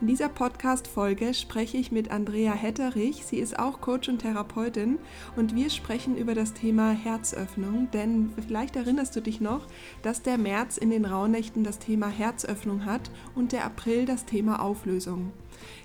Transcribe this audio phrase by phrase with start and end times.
[0.00, 3.26] In dieser Podcast-Folge spreche ich mit Andrea Hetterich.
[3.26, 4.98] Sie ist auch Coach und Therapeutin
[5.36, 7.90] und wir sprechen über das Thema Herzöffnung.
[7.92, 9.66] Denn vielleicht erinnerst du dich noch,
[10.02, 14.62] dass der März in den Rauhnächten das Thema Herzöffnung hat und der April das Thema
[14.62, 15.32] Auflösung.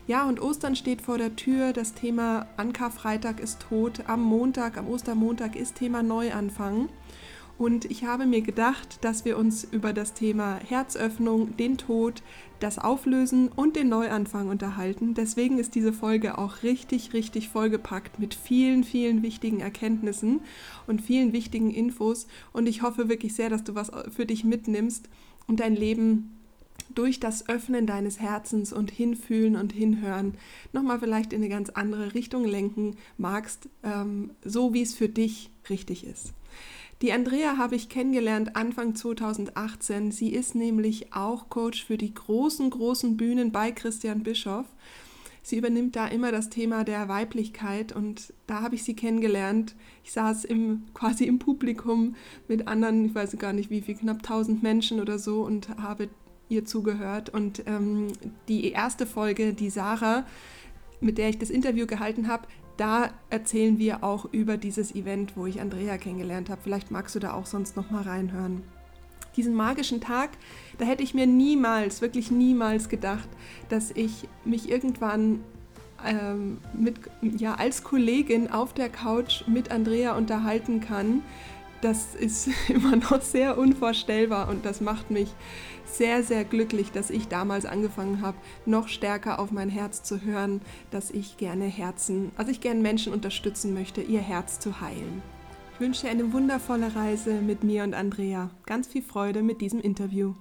[0.08, 1.74] Ja, und Ostern steht vor der Tür.
[1.74, 4.04] Das Thema Ankarfreitag ist tot.
[4.08, 6.88] Am Montag, am Ostermontag ist Thema Neuanfang.
[7.58, 12.22] Und ich habe mir gedacht, dass wir uns über das Thema Herzöffnung, den Tod,
[12.60, 15.14] das Auflösen und den Neuanfang unterhalten.
[15.14, 20.42] Deswegen ist diese Folge auch richtig, richtig vollgepackt mit vielen, vielen wichtigen Erkenntnissen
[20.86, 22.28] und vielen wichtigen Infos.
[22.52, 25.08] Und ich hoffe wirklich sehr, dass du was für dich mitnimmst
[25.48, 26.32] und dein Leben
[26.94, 30.36] durch das Öffnen deines Herzens und Hinfühlen und Hinhören
[30.74, 35.50] nochmal vielleicht in eine ganz andere Richtung lenken magst, ähm, so wie es für dich
[35.70, 36.34] richtig ist.
[37.02, 40.12] Die Andrea habe ich kennengelernt Anfang 2018.
[40.12, 44.66] Sie ist nämlich auch Coach für die großen, großen Bühnen bei Christian Bischoff.
[45.44, 49.76] Sie übernimmt da immer das Thema der Weiblichkeit und da habe ich sie kennengelernt.
[50.06, 52.16] Ich saß im, quasi im Publikum
[52.48, 56.08] mit anderen, ich weiß gar nicht wie viel, knapp 1000 Menschen oder so und habe
[56.48, 57.30] ihr zugehört.
[57.30, 58.08] Und ähm,
[58.48, 60.26] die erste Folge, die Sarah,
[61.02, 65.46] mit der ich das Interview gehalten habe, da erzählen wir auch über dieses Event, wo
[65.46, 66.62] ich Andrea kennengelernt habe.
[66.64, 68.64] Vielleicht magst du da auch sonst noch mal reinhören.
[69.36, 70.32] Diesen magischen Tag,
[70.78, 73.28] da hätte ich mir niemals, wirklich niemals gedacht,
[73.70, 75.42] dass ich mich irgendwann
[76.06, 81.22] ähm, mit, ja, als Kollegin auf der Couch mit Andrea unterhalten kann.
[81.82, 85.30] Das ist immer noch sehr unvorstellbar und das macht mich
[85.86, 90.62] sehr, sehr glücklich, dass ich damals angefangen habe, noch stärker auf mein Herz zu hören,
[90.92, 95.22] dass ich gerne Herzen, also ich gerne Menschen unterstützen möchte, ihr Herz zu heilen.
[95.74, 98.50] Ich wünsche eine wundervolle Reise mit mir und Andrea.
[98.66, 100.34] Ganz viel Freude mit diesem Interview.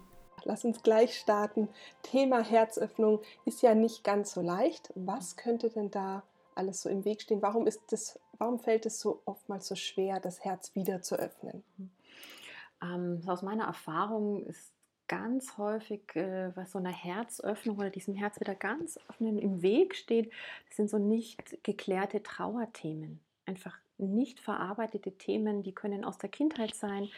[0.44, 1.68] Lass uns gleich starten.
[2.02, 4.92] Thema Herzöffnung ist ja nicht ganz so leicht.
[4.94, 6.22] Was könnte denn da
[6.54, 7.42] alles so im Weg stehen?
[7.42, 11.64] Warum, ist das, warum fällt es so oftmals so schwer, das Herz wieder zu öffnen?
[12.82, 14.70] Ähm, aus meiner Erfahrung ist
[15.08, 19.94] ganz häufig, äh, was so einer Herzöffnung oder diesem Herz wieder ganz öffnen im Weg
[19.94, 20.30] steht,
[20.68, 23.18] sind so nicht geklärte Trauerthemen.
[23.46, 27.08] Einfach nicht verarbeitete Themen, die können aus der Kindheit sein,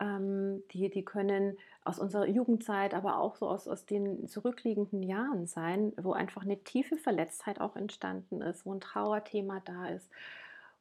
[0.00, 5.46] ähm, die, die können aus unserer Jugendzeit, aber auch so aus, aus den zurückliegenden Jahren
[5.46, 10.08] sein, wo einfach eine tiefe Verletztheit auch entstanden ist, wo ein Trauerthema da ist,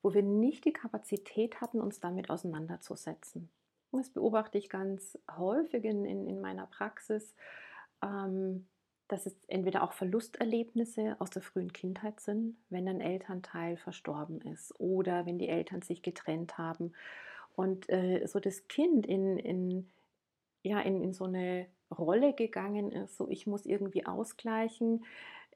[0.02, 3.50] wo wir nicht die Kapazität hatten, uns damit auseinanderzusetzen.
[3.92, 7.34] Das beobachte ich ganz häufig in, in, in meiner Praxis,
[8.04, 8.68] ähm,
[9.08, 14.80] dass es entweder auch Verlusterlebnisse aus der frühen Kindheit sind, wenn ein Elternteil verstorben ist
[14.80, 16.94] oder wenn die Eltern sich getrennt haben
[17.56, 19.90] und äh, so das Kind in, in,
[20.62, 21.66] ja, in, in so eine
[21.98, 25.04] Rolle gegangen ist, so ich muss irgendwie ausgleichen,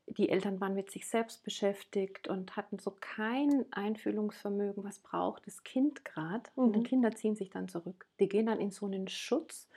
[0.07, 5.63] die Eltern waren mit sich selbst beschäftigt und hatten so kein Einfühlungsvermögen, was braucht das
[5.63, 6.43] Kind gerade.
[6.55, 6.63] Mhm.
[6.63, 6.83] Und die mhm.
[6.83, 8.05] Kinder ziehen sich dann zurück.
[8.19, 9.69] Die gehen dann in so einen Schutz.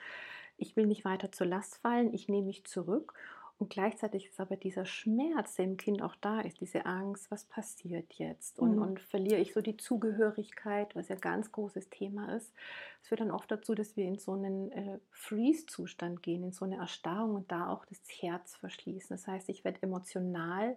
[0.59, 3.15] Ich will nicht weiter zur Last fallen, ich nehme mich zurück.
[3.58, 7.44] Und gleichzeitig ist aber dieser Schmerz, der im Kind auch da ist, diese Angst, was
[7.44, 8.58] passiert jetzt?
[8.58, 8.82] Und, mhm.
[8.82, 12.52] und verliere ich so die Zugehörigkeit, was ja ein ganz großes Thema ist.
[13.00, 16.66] Es führt dann oft dazu, dass wir in so einen äh, Freeze-Zustand gehen, in so
[16.66, 19.16] eine Erstarrung und da auch das Herz verschließen.
[19.16, 20.76] Das heißt, ich werde emotional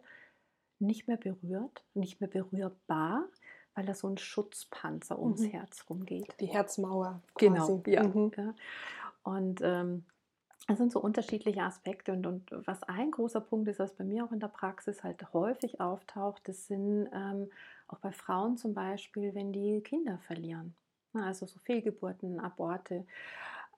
[0.80, 3.26] nicht mehr berührt, nicht mehr berührbar,
[3.76, 5.50] weil da so ein Schutzpanzer ums mhm.
[5.50, 6.34] Herz rumgeht.
[6.40, 7.22] Die Herzmauer.
[7.36, 7.52] Quasi.
[7.52, 8.04] Genau, ja.
[8.04, 8.32] Mhm.
[8.38, 8.56] ja.
[9.24, 10.06] Und ähm,
[10.68, 14.26] das sind so unterschiedliche Aspekte und, und was ein großer Punkt ist, was bei mir
[14.26, 17.50] auch in der Praxis halt häufig auftaucht, das sind ähm,
[17.88, 20.76] auch bei Frauen zum Beispiel, wenn die Kinder verlieren.
[21.14, 23.06] Also so Fehlgeburten, Aborte.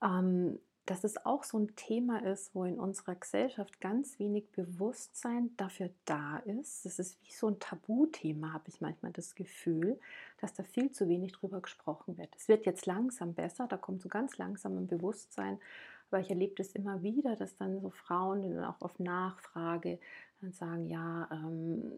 [0.04, 5.56] Ähm, dass es auch so ein Thema ist, wo in unserer Gesellschaft ganz wenig Bewusstsein
[5.56, 6.86] dafür da ist.
[6.86, 10.00] Das ist wie so ein Tabuthema, habe ich manchmal das Gefühl,
[10.40, 12.36] dass da viel zu wenig drüber gesprochen wird.
[12.36, 15.60] Es wird jetzt langsam besser, da kommt so ganz langsam ein Bewusstsein,
[16.12, 20.00] aber ich erlebe das immer wieder, dass dann so Frauen dann auch auf Nachfrage
[20.42, 21.92] dann sagen, ja, ähm,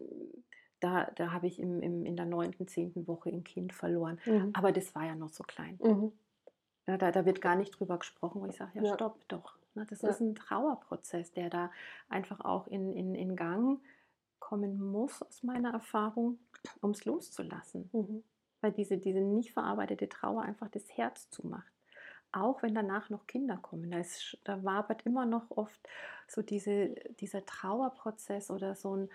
[0.80, 4.20] da, da habe ich im, im, in der neunten, zehnten Woche ein Kind verloren.
[4.26, 4.50] Mhm.
[4.52, 5.78] Aber das war ja noch so klein.
[5.82, 6.12] Mhm.
[6.86, 8.94] Ja, da, da wird gar nicht drüber gesprochen, wo ich sage, ja, ja.
[8.94, 9.56] stopp doch.
[9.74, 10.10] Ne, das ja.
[10.10, 11.70] ist ein Trauerprozess, der da
[12.08, 13.80] einfach auch in, in, in Gang
[14.38, 16.38] kommen muss, aus meiner Erfahrung,
[16.80, 17.88] um es loszulassen.
[17.92, 18.22] Mhm.
[18.60, 21.73] Weil diese, diese nicht verarbeitete Trauer einfach das Herz zumacht.
[22.34, 23.90] Auch wenn danach noch Kinder kommen.
[23.90, 25.80] Da, ist, da wabert immer noch oft
[26.26, 26.88] so diese,
[27.20, 29.08] dieser Trauerprozess oder so, ein,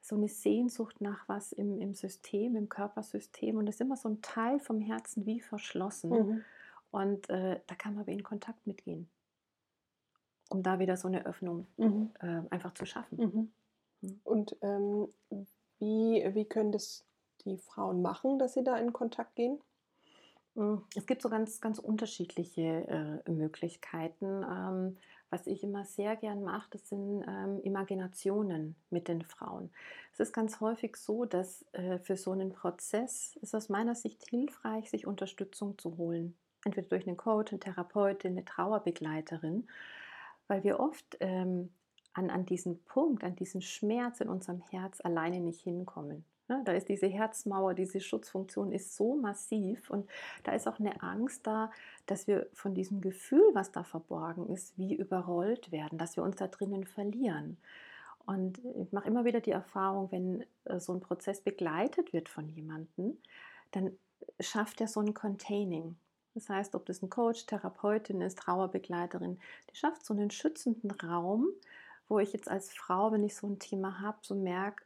[0.00, 3.56] so eine Sehnsucht nach was im, im System, im Körpersystem.
[3.56, 6.10] Und das ist immer so ein Teil vom Herzen wie verschlossen.
[6.10, 6.44] Mhm.
[6.90, 9.08] Und äh, da kann man aber in Kontakt mitgehen,
[10.50, 12.10] um da wieder so eine Öffnung mhm.
[12.20, 13.18] äh, einfach zu schaffen.
[13.18, 13.52] Mhm.
[14.02, 14.20] mhm.
[14.24, 15.08] Und ähm,
[15.78, 17.04] wie, wie können das
[17.44, 19.60] die Frauen machen, dass sie da in Kontakt gehen?
[20.58, 24.42] Hm, es gibt so ganz, ganz unterschiedliche äh, Möglichkeiten.
[24.42, 24.96] Ähm,
[25.30, 29.70] was ich immer sehr gern mache, das sind ähm, Imaginationen mit den Frauen.
[30.12, 34.28] Es ist ganz häufig so, dass äh, für so einen Prozess ist aus meiner Sicht
[34.30, 36.34] hilfreich, sich Unterstützung zu holen.
[36.64, 39.68] Entweder durch einen Coach, eine Therapeutin, eine Trauerbegleiterin,
[40.48, 41.70] weil wir oft ähm,
[42.14, 46.24] an, an diesen Punkt, an diesen Schmerz in unserem Herz alleine nicht hinkommen.
[46.48, 50.08] Ne, da ist diese Herzmauer, diese Schutzfunktion ist so massiv und
[50.44, 51.70] da ist auch eine Angst da,
[52.06, 56.36] dass wir von diesem Gefühl, was da verborgen ist, wie überrollt werden, dass wir uns
[56.36, 57.58] da drinnen verlieren.
[58.24, 62.48] Und ich mache immer wieder die Erfahrung, wenn äh, so ein Prozess begleitet wird von
[62.48, 63.18] jemandem,
[63.70, 63.92] dann
[64.40, 65.96] schafft er so ein Containing.
[66.34, 69.38] Das heißt, ob das ein Coach, Therapeutin ist, Trauerbegleiterin,
[69.70, 71.48] die schafft so einen schützenden Raum,
[72.08, 74.84] wo ich jetzt als Frau, wenn ich so ein Thema habe, so merke,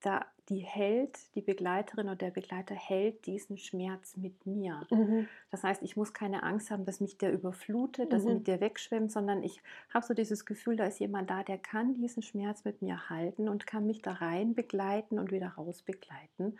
[0.00, 4.86] da die hält, die Begleiterin oder der Begleiter hält diesen Schmerz mit mir.
[4.90, 5.26] Mhm.
[5.50, 8.34] Das heißt, ich muss keine Angst haben, dass mich der überflutet, dass mhm.
[8.34, 9.62] mit der wegschwemmt, sondern ich
[9.92, 13.48] habe so dieses Gefühl, da ist jemand da, der kann diesen Schmerz mit mir halten
[13.48, 16.58] und kann mich da rein begleiten und wieder raus begleiten.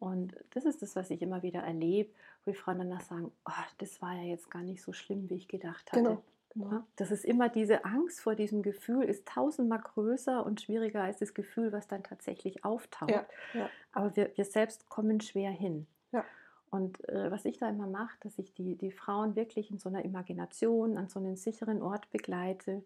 [0.00, 2.10] Und das ist das, was ich immer wieder erlebe,
[2.44, 5.36] wo die Frauen danach sagen, oh, das war ja jetzt gar nicht so schlimm, wie
[5.36, 6.02] ich gedacht hatte.
[6.02, 6.22] Genau.
[6.54, 6.84] Genau.
[6.96, 11.34] Das ist immer diese Angst vor diesem Gefühl, ist tausendmal größer und schwieriger als das
[11.34, 13.10] Gefühl, was dann tatsächlich auftaucht.
[13.10, 13.68] Ja, ja.
[13.92, 15.86] Aber wir, wir selbst kommen schwer hin.
[16.12, 16.24] Ja.
[16.70, 19.88] Und äh, was ich da immer mache, dass ich die, die Frauen wirklich in so
[19.88, 22.84] einer Imagination an so einen sicheren Ort begleite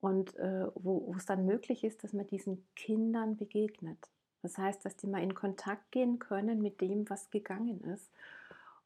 [0.00, 3.98] und äh, wo es dann möglich ist, dass man diesen Kindern begegnet.
[4.42, 8.10] Das heißt, dass die mal in Kontakt gehen können mit dem, was gegangen ist.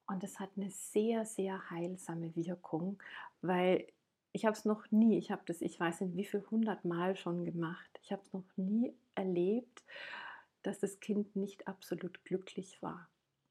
[0.06, 2.98] Und das hat eine sehr, sehr heilsame Wirkung,
[3.42, 3.86] weil
[4.32, 7.16] ich habe es noch nie, ich habe das, ich weiß nicht wie viel hundert Mal
[7.16, 7.90] schon gemacht.
[8.02, 9.84] Ich habe es noch nie erlebt,
[10.62, 13.08] dass das Kind nicht absolut glücklich war,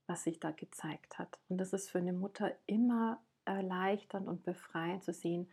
[0.07, 1.39] was sich da gezeigt hat.
[1.49, 5.49] Und das ist für eine Mutter immer erleichternd und befreiend zu sehen,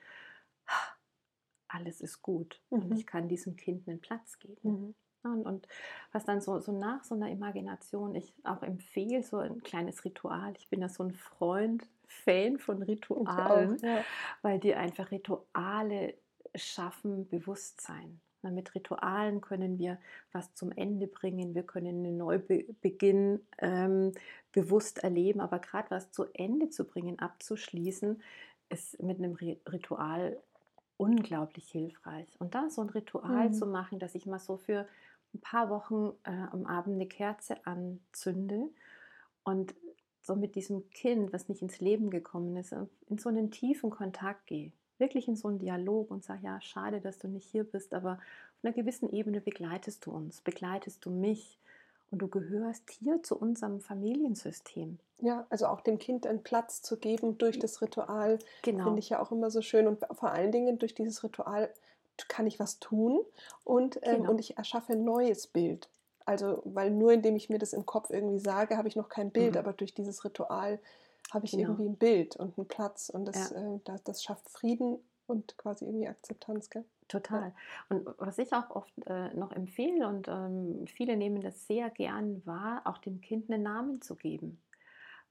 [1.68, 2.82] alles ist gut mhm.
[2.82, 4.60] und ich kann diesem Kind einen Platz geben.
[4.62, 4.94] Mhm.
[5.24, 5.68] Und, und,
[6.12, 10.54] was dann so, so nach so einer Imagination ich auch empfehle, so ein kleines Ritual.
[10.56, 14.04] Ich bin ja so ein Freund Fan von Ritualen, ja.
[14.42, 16.14] weil die einfach Rituale
[16.54, 18.20] schaffen Bewusstsein.
[18.42, 19.98] Mit Ritualen können wir
[20.32, 24.12] was zum Ende bringen, wir können einen Neubeginn ähm,
[24.52, 28.22] bewusst erleben, aber gerade was zu Ende zu bringen, abzuschließen,
[28.68, 30.40] ist mit einem Ritual
[30.96, 32.28] unglaublich hilfreich.
[32.38, 33.52] Und da so ein Ritual mhm.
[33.54, 34.86] zu machen, dass ich mal so für
[35.34, 38.68] ein paar Wochen äh, am Abend eine Kerze anzünde
[39.42, 39.74] und
[40.28, 42.72] so mit diesem Kind, was nicht ins Leben gekommen ist,
[43.08, 44.70] in so einen tiefen Kontakt gehe.
[44.98, 48.12] Wirklich in so einen Dialog und sage, ja, schade, dass du nicht hier bist, aber
[48.12, 51.58] auf einer gewissen Ebene begleitest du uns, begleitest du mich
[52.10, 54.98] und du gehörst hier zu unserem Familiensystem.
[55.20, 58.84] Ja, also auch dem Kind einen Platz zu geben durch das Ritual, genau.
[58.84, 59.86] finde ich ja auch immer so schön.
[59.86, 61.72] Und vor allen Dingen durch dieses Ritual
[62.28, 63.20] kann ich was tun
[63.64, 64.30] und, ähm, genau.
[64.30, 65.88] und ich erschaffe ein neues Bild.
[66.28, 69.30] Also, weil nur indem ich mir das im Kopf irgendwie sage, habe ich noch kein
[69.30, 69.60] Bild, mhm.
[69.60, 70.78] aber durch dieses Ritual
[71.30, 71.70] habe ich genau.
[71.70, 73.76] irgendwie ein Bild und einen Platz und das, ja.
[73.76, 76.68] äh, das, das, schafft Frieden und quasi irgendwie Akzeptanz.
[76.68, 76.84] Gell?
[77.08, 77.48] Total.
[77.48, 77.96] Ja.
[77.96, 82.44] Und was ich auch oft äh, noch empfehle und ähm, viele nehmen das sehr gern
[82.44, 84.60] wahr, auch dem Kind einen Namen zu geben.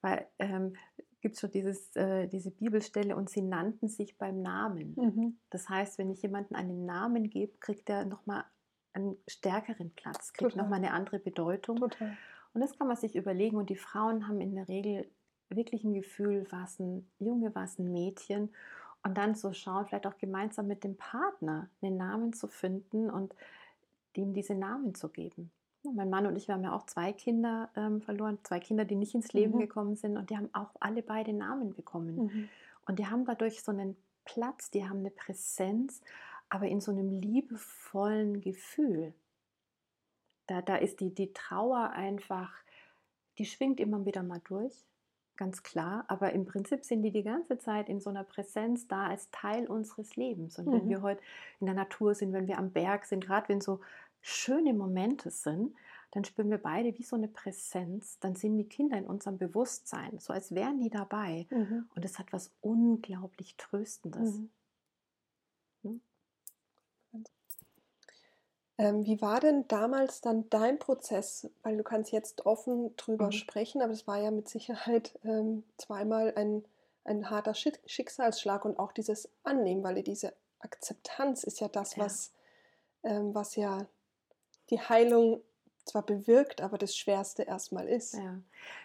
[0.01, 0.74] Weil ähm,
[1.22, 4.96] gibt schon dieses, äh, diese Bibelstelle und sie nannten sich beim Namen.
[4.96, 5.38] Mhm.
[5.51, 8.46] Das heißt, wenn ich jemandem einen Namen gebe, kriegt er nochmal
[8.94, 11.77] einen stärkeren Platz, kriegt nochmal eine andere Bedeutung.
[11.77, 12.17] Total.
[12.53, 13.58] Und das kann man sich überlegen.
[13.58, 15.10] Und die Frauen haben in der Regel
[15.50, 18.53] wirklich ein Gefühl, was ein Junge, was ein Mädchen.
[19.03, 23.36] Und dann so schauen, vielleicht auch gemeinsam mit dem Partner einen Namen zu finden und
[24.15, 25.51] ihm diese Namen zu geben.
[25.84, 28.96] Mein Mann und ich, wir haben ja auch zwei Kinder ähm, verloren, zwei Kinder, die
[28.96, 29.60] nicht ins Leben mhm.
[29.60, 32.15] gekommen sind und die haben auch alle beide Namen bekommen.
[32.15, 32.50] Mhm.
[32.88, 36.01] Und die haben dadurch so einen Platz, die haben eine Präsenz,
[36.50, 39.13] aber in so einem liebevollen Gefühl.
[40.48, 42.54] Da, da ist die, die Trauer einfach,
[43.38, 44.86] die schwingt immer wieder mal durch,
[45.36, 49.08] ganz klar, aber im Prinzip sind die die ganze Zeit in so einer Präsenz da
[49.08, 50.58] als Teil unseres Lebens.
[50.58, 50.72] Und mhm.
[50.74, 51.22] wenn wir heute
[51.60, 53.80] in der Natur sind, wenn wir am Berg sind, gerade wenn so
[54.22, 55.75] schöne Momente sind,
[56.12, 60.20] dann spüren wir beide wie so eine Präsenz, dann sind die Kinder in unserem Bewusstsein,
[60.20, 61.46] so als wären die dabei.
[61.51, 61.88] Mhm.
[61.94, 64.38] Und es hat was unglaublich Tröstendes.
[64.38, 64.50] Mhm.
[68.77, 68.86] Hm?
[68.86, 71.50] Ähm, wie war denn damals dann dein Prozess?
[71.63, 73.31] Weil du kannst jetzt offen drüber mhm.
[73.31, 76.63] sprechen, aber es war ja mit Sicherheit ähm, zweimal ein,
[77.03, 82.05] ein harter Schicksalsschlag und auch dieses Annehmen, weil diese Akzeptanz ist ja das, ja.
[82.05, 82.34] Was,
[83.03, 83.88] ähm, was ja
[84.69, 85.41] die Heilung
[85.86, 88.13] zwar bewirkt, aber das Schwerste erstmal ist.
[88.13, 88.41] Ja,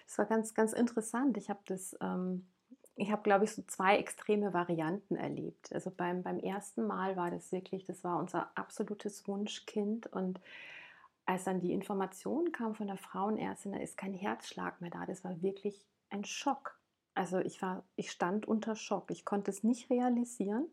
[0.06, 1.36] es war ganz, ganz interessant.
[1.36, 2.46] Ich habe das ähm,
[2.96, 5.72] ich habe, glaube ich, so zwei extreme Varianten erlebt.
[5.72, 10.06] Also beim, beim ersten Mal war das wirklich, das war unser absolutes Wunschkind.
[10.08, 10.40] Und
[11.24, 15.24] als dann die Information kam von der Frauenärztin, da ist kein Herzschlag mehr da, das
[15.24, 16.78] war wirklich ein Schock.
[17.14, 19.10] Also ich war, ich stand unter Schock.
[19.10, 20.66] Ich konnte es nicht realisieren.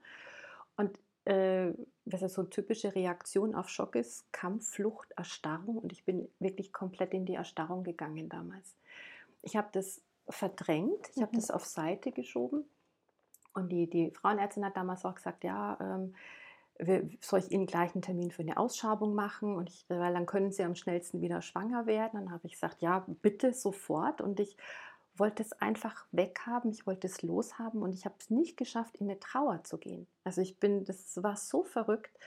[0.76, 1.74] Und äh,
[2.06, 5.78] was ja so eine typische Reaktion auf Schock ist, Kampf, Flucht, Erstarrung.
[5.78, 8.76] Und ich bin wirklich komplett in die Erstarrung gegangen damals.
[9.42, 11.10] Ich habe das verdrängt.
[11.12, 11.22] Ich mhm.
[11.24, 12.66] habe das auf Seite geschoben.
[13.54, 16.16] Und die, die Frauenärztin hat damals auch gesagt, ja, ähm,
[17.20, 19.56] soll ich Ihnen gleich einen Termin für eine Ausschabung machen?
[19.56, 22.20] Und ich, weil dann können Sie am schnellsten wieder schwanger werden.
[22.20, 24.22] Dann habe ich gesagt, ja, bitte sofort.
[24.22, 24.56] Und ich
[25.18, 29.10] wollte es einfach weghaben, ich wollte es loshaben und ich habe es nicht geschafft, in
[29.10, 30.08] eine Trauer zu gehen.
[30.24, 32.18] Also ich bin, das war so verrückt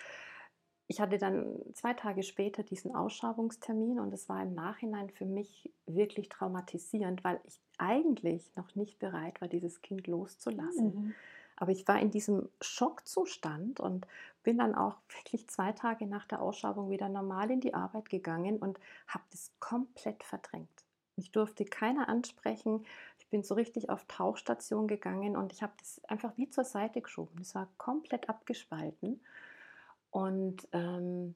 [0.88, 5.70] ich hatte dann zwei Tage später diesen Ausschabungstermin und es war im Nachhinein für mich
[5.86, 10.94] wirklich traumatisierend, weil ich eigentlich noch nicht bereit war, dieses Kind loszulassen.
[10.94, 11.14] Mhm.
[11.56, 14.06] Aber ich war in diesem Schockzustand und
[14.42, 18.58] bin dann auch wirklich zwei Tage nach der Ausschabung wieder normal in die Arbeit gegangen
[18.58, 20.68] und habe das komplett verdrängt.
[21.16, 22.84] Ich durfte keiner ansprechen.
[23.18, 27.00] Ich bin so richtig auf Tauchstation gegangen und ich habe das einfach wie zur Seite
[27.00, 27.36] geschoben.
[27.38, 29.20] Das war komplett abgespalten
[30.12, 31.34] und ähm,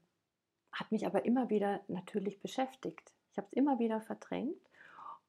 [0.71, 3.12] hat mich aber immer wieder natürlich beschäftigt.
[3.33, 4.61] Ich habe es immer wieder verdrängt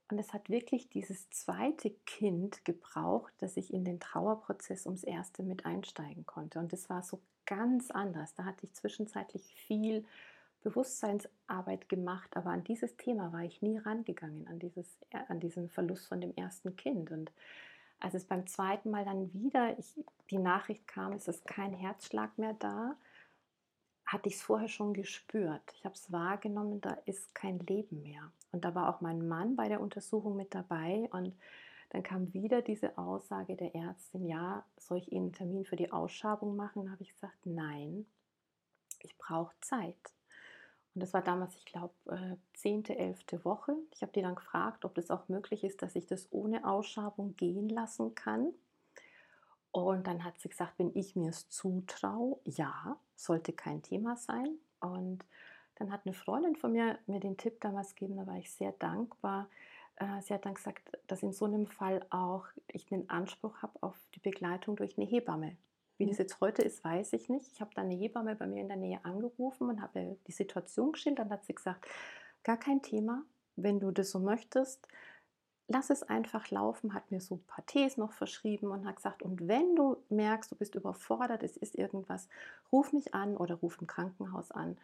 [0.09, 5.43] und es hat wirklich dieses zweite Kind gebraucht, dass ich in den Trauerprozess ums erste
[5.43, 6.59] mit einsteigen konnte.
[6.59, 8.35] Und das war so ganz anders.
[8.35, 10.05] Da hatte ich zwischenzeitlich viel
[10.61, 15.69] Bewusstseinsarbeit gemacht, aber an dieses Thema war ich nie rangegangen, an, dieses, äh, an diesen
[15.69, 17.11] Verlust von dem ersten Kind.
[17.11, 17.31] Und
[17.99, 19.93] als es beim zweiten Mal dann wieder ich,
[20.29, 22.97] die Nachricht kam, es ist kein Herzschlag mehr da,
[24.07, 25.61] hatte ich es vorher schon gespürt.
[25.73, 28.31] Ich habe es wahrgenommen, da ist kein Leben mehr.
[28.51, 31.35] Und da war auch mein Mann bei der Untersuchung mit dabei und
[31.89, 35.91] dann kam wieder diese Aussage der Ärztin, ja, soll ich Ihnen einen Termin für die
[35.91, 36.85] Ausschabung machen?
[36.85, 38.05] Da habe ich gesagt, nein,
[38.99, 39.95] ich brauche Zeit.
[40.93, 43.75] Und das war damals, ich glaube, äh, zehnte, elfte Woche.
[43.93, 47.35] Ich habe die dann gefragt, ob das auch möglich ist, dass ich das ohne Ausschabung
[47.37, 48.53] gehen lassen kann.
[49.71, 54.57] Und dann hat sie gesagt, wenn ich mir es zutraue, ja, sollte kein Thema sein.
[54.79, 55.23] Und
[55.75, 58.71] dann hat eine Freundin von mir mir den Tipp damals gegeben, da war ich sehr
[58.73, 59.49] dankbar.
[59.97, 63.73] Äh, sie hat dann gesagt, dass in so einem Fall auch ich den Anspruch habe
[63.81, 65.57] auf die Begleitung durch eine Hebamme.
[65.97, 66.23] Wie das mhm.
[66.23, 67.51] jetzt heute ist, weiß ich nicht.
[67.51, 70.91] Ich habe dann eine Hebamme bei mir in der Nähe angerufen und habe die Situation
[70.91, 71.25] geschildert.
[71.25, 71.85] Dann hat sie gesagt,
[72.43, 73.23] gar kein Thema,
[73.55, 74.87] wenn du das so möchtest
[75.67, 79.21] lass es einfach laufen, hat mir so ein paar Tees noch verschrieben und hat gesagt,
[79.21, 82.29] und wenn du merkst, du bist überfordert, es ist irgendwas,
[82.71, 84.77] ruf mich an oder ruf im Krankenhaus an.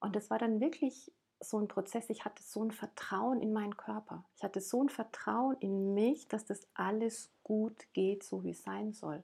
[0.00, 3.76] Und das war dann wirklich so ein Prozess, ich hatte so ein Vertrauen in meinen
[3.76, 4.24] Körper.
[4.36, 8.62] Ich hatte so ein Vertrauen in mich, dass das alles gut geht, so wie es
[8.62, 9.22] sein soll.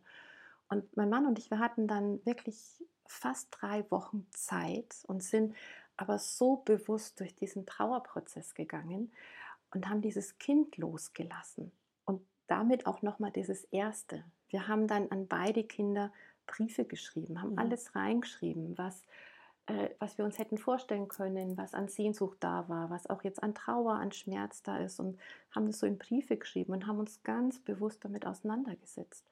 [0.69, 5.57] Und mein Mann und ich, wir hatten dann wirklich fast drei Wochen Zeit und sind
[5.97, 9.13] aber so bewusst durch diesen Trauerprozess gegangen,
[9.73, 11.73] und haben dieses Kind losgelassen
[12.05, 14.25] und damit auch nochmal dieses Erste.
[14.49, 16.13] Wir haben dann an beide Kinder
[16.47, 17.59] Briefe geschrieben, haben mhm.
[17.59, 19.05] alles reingeschrieben, was,
[19.67, 23.43] äh, was wir uns hätten vorstellen können, was an Sehnsucht da war, was auch jetzt
[23.43, 25.19] an Trauer, an Schmerz da ist und
[25.53, 29.25] haben das so in Briefe geschrieben und haben uns ganz bewusst damit auseinandergesetzt.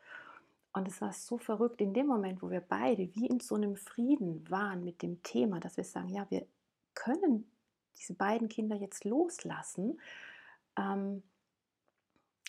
[0.73, 3.75] Und es war so verrückt in dem Moment, wo wir beide wie in so einem
[3.75, 6.47] Frieden waren mit dem Thema, dass wir sagen, ja, wir
[6.95, 7.51] können
[7.99, 10.01] diese beiden Kinder jetzt loslassen,
[10.77, 11.23] ähm,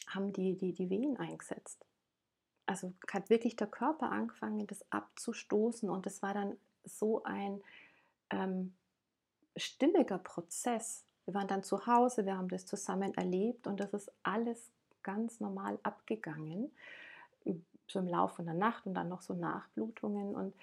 [0.07, 1.85] haben die, die, die Wehen eingesetzt.
[2.65, 7.61] Also hat wirklich der Körper angefangen, das abzustoßen und es war dann so ein
[8.29, 8.73] ähm,
[9.55, 11.03] stimmiger Prozess.
[11.25, 14.69] Wir waren dann zu Hause, wir haben das zusammen erlebt und das ist alles
[15.03, 16.71] ganz normal abgegangen,
[17.87, 20.53] so im Laufe der Nacht und dann noch so Nachblutungen und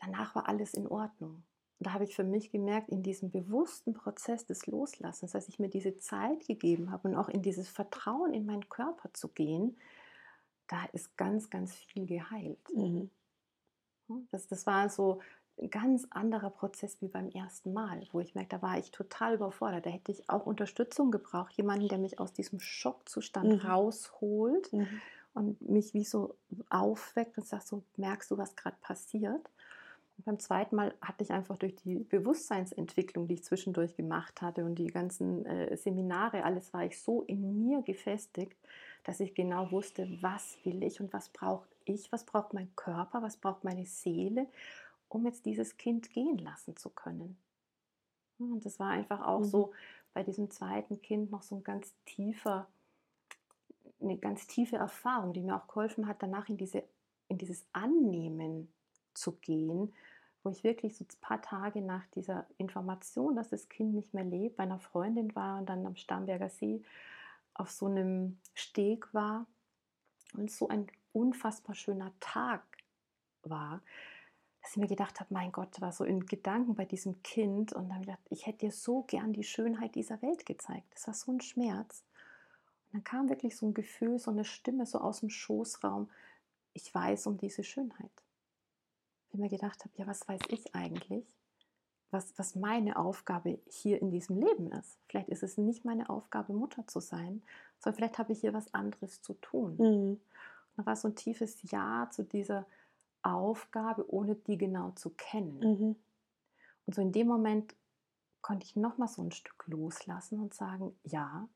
[0.00, 1.42] danach war alles in Ordnung
[1.80, 5.68] da habe ich für mich gemerkt, in diesem bewussten Prozess des Loslassens, dass ich mir
[5.68, 9.76] diese Zeit gegeben habe und auch in dieses Vertrauen in meinen Körper zu gehen,
[10.68, 12.60] da ist ganz, ganz viel geheilt.
[12.74, 13.10] Mhm.
[14.30, 15.20] Das, das war so
[15.60, 19.34] ein ganz anderer Prozess wie beim ersten Mal, wo ich merke, da war ich total
[19.34, 19.86] überfordert.
[19.86, 23.68] Da hätte ich auch Unterstützung gebraucht, jemanden, der mich aus diesem Schockzustand mhm.
[23.68, 25.00] rausholt mhm.
[25.34, 26.36] und mich wie so
[26.70, 29.50] aufweckt und sagt, so merkst du, was gerade passiert.
[30.16, 34.64] Und beim zweiten Mal hatte ich einfach durch die Bewusstseinsentwicklung, die ich zwischendurch gemacht hatte
[34.64, 38.56] und die ganzen äh, Seminare, alles war ich so in mir gefestigt,
[39.02, 43.22] dass ich genau wusste, was will ich und was braucht ich, was braucht mein Körper,
[43.22, 44.46] was braucht meine Seele,
[45.08, 47.36] um jetzt dieses Kind gehen lassen zu können.
[48.38, 49.44] Und das war einfach auch mhm.
[49.44, 49.72] so
[50.12, 52.68] bei diesem zweiten Kind noch so ein ganz tiefer,
[54.00, 56.84] eine ganz tiefe Erfahrung, die mir auch geholfen hat, danach in, diese,
[57.28, 58.68] in dieses Annehmen
[59.14, 59.92] zu gehen,
[60.44, 64.24] wo ich wirklich so ein paar Tage nach dieser Information, dass das Kind nicht mehr
[64.24, 66.82] lebt, bei einer Freundin war und dann am Starnberger See
[67.54, 69.46] auf so einem Steg war
[70.34, 72.62] und so ein unfassbar schöner Tag
[73.42, 73.80] war,
[74.60, 77.88] dass ich mir gedacht habe, mein Gott, war so in Gedanken bei diesem Kind und
[77.88, 80.86] dann habe ich gedacht, ich hätte dir so gern die Schönheit dieser Welt gezeigt.
[80.94, 82.02] Das war so ein Schmerz.
[82.86, 86.10] Und dann kam wirklich so ein Gefühl, so eine Stimme so aus dem Schoßraum,
[86.72, 88.23] ich weiß um diese Schönheit
[89.34, 91.26] ich mir gedacht habe, ja, was weiß ich eigentlich,
[92.10, 94.98] was, was meine Aufgabe hier in diesem Leben ist.
[95.08, 97.42] Vielleicht ist es nicht meine Aufgabe, Mutter zu sein,
[97.78, 99.74] sondern vielleicht habe ich hier was anderes zu tun.
[99.76, 100.10] Mhm.
[100.12, 100.20] Und
[100.76, 102.66] da war so ein tiefes Ja zu dieser
[103.22, 105.58] Aufgabe, ohne die genau zu kennen.
[105.58, 105.96] Mhm.
[106.86, 107.74] Und so in dem Moment
[108.42, 111.48] konnte ich nochmal so ein Stück loslassen und sagen, ja,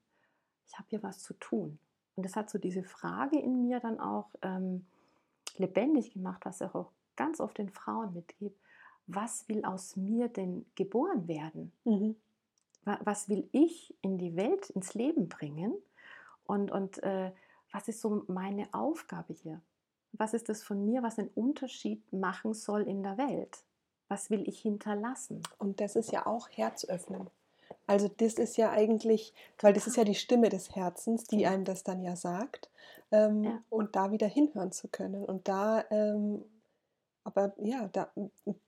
[0.66, 1.78] ich habe hier was zu tun.
[2.16, 4.86] Und das hat so diese Frage in mir dann auch ähm,
[5.56, 8.54] lebendig gemacht, was auch ganz oft den Frauen mitgebe,
[9.06, 11.72] was will aus mir denn geboren werden?
[11.84, 12.16] Mhm.
[13.02, 15.74] Was will ich in die Welt, ins Leben bringen?
[16.46, 17.32] Und, und äh,
[17.72, 19.60] was ist so meine Aufgabe hier?
[20.12, 23.58] Was ist das von mir, was einen Unterschied machen soll in der Welt?
[24.08, 25.42] Was will ich hinterlassen?
[25.58, 27.28] Und das ist ja auch Herzöffnen.
[27.86, 31.64] Also das ist ja eigentlich, weil das ist ja die Stimme des Herzens, die einem
[31.64, 32.70] das dann ja sagt.
[33.10, 33.62] Ähm, ja.
[33.68, 36.44] Und da wieder hinhören zu können und da ähm,
[37.28, 38.10] aber ja, da,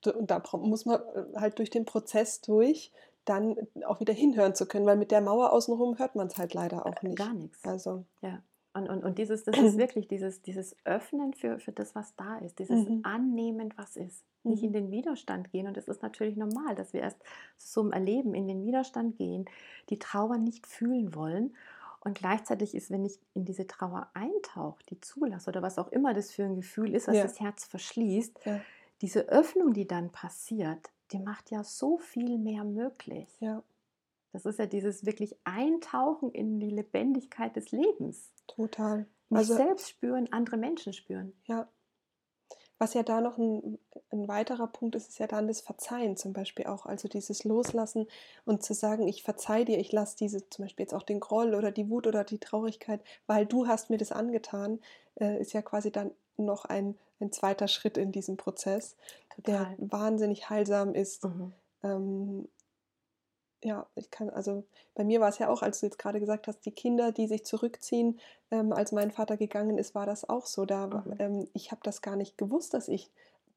[0.02, 2.92] da muss man äh, halt durch den Prozess durch,
[3.24, 6.52] dann auch wieder hinhören zu können, weil mit der Mauer außenrum hört man es halt
[6.52, 7.16] leider auch nicht.
[7.16, 7.64] Gar nichts.
[7.64, 8.04] Also.
[8.20, 8.42] Ja.
[8.74, 12.36] Und, und, und dieses, das ist wirklich dieses, dieses Öffnen für, für das, was da
[12.38, 13.00] ist, dieses mhm.
[13.02, 14.24] Annehmen, was ist.
[14.42, 14.74] Nicht in mhm.
[14.74, 15.66] den Widerstand gehen.
[15.66, 17.18] Und es ist natürlich normal, dass wir erst
[17.56, 19.46] zum Erleben in den Widerstand gehen,
[19.88, 21.54] die Trauer nicht fühlen wollen
[22.00, 26.14] und gleichzeitig ist, wenn ich in diese Trauer eintauche, die zulasse oder was auch immer
[26.14, 27.22] das für ein Gefühl ist, was ja.
[27.22, 28.60] das Herz verschließt, ja.
[29.02, 33.28] diese Öffnung, die dann passiert, die macht ja so viel mehr möglich.
[33.40, 33.62] Ja.
[34.32, 38.32] Das ist ja dieses wirklich Eintauchen in die Lebendigkeit des Lebens.
[38.46, 39.06] Total.
[39.28, 41.32] Mich also, selbst spüren, andere Menschen spüren.
[41.44, 41.68] Ja,
[42.80, 43.78] was ja da noch ein,
[44.10, 46.86] ein, weiterer Punkt ist, ist ja dann das Verzeihen zum Beispiel auch.
[46.86, 48.06] Also dieses Loslassen
[48.46, 51.54] und zu sagen, ich verzeih dir, ich lasse diese zum Beispiel jetzt auch den Groll
[51.54, 54.80] oder die Wut oder die Traurigkeit, weil du hast mir das angetan,
[55.16, 58.96] äh, ist ja quasi dann noch ein, ein zweiter Schritt in diesem Prozess,
[59.36, 59.76] Total.
[59.76, 61.24] der wahnsinnig heilsam ist.
[61.24, 61.52] Mhm.
[61.82, 62.48] Ähm,
[63.62, 66.46] ja, ich kann, also bei mir war es ja auch, als du jetzt gerade gesagt
[66.48, 68.18] hast, die Kinder, die sich zurückziehen,
[68.50, 70.64] ähm, als mein Vater gegangen ist, war das auch so.
[70.64, 71.14] Da, mhm.
[71.18, 73.10] ähm, ich habe das gar nicht gewusst, dass ich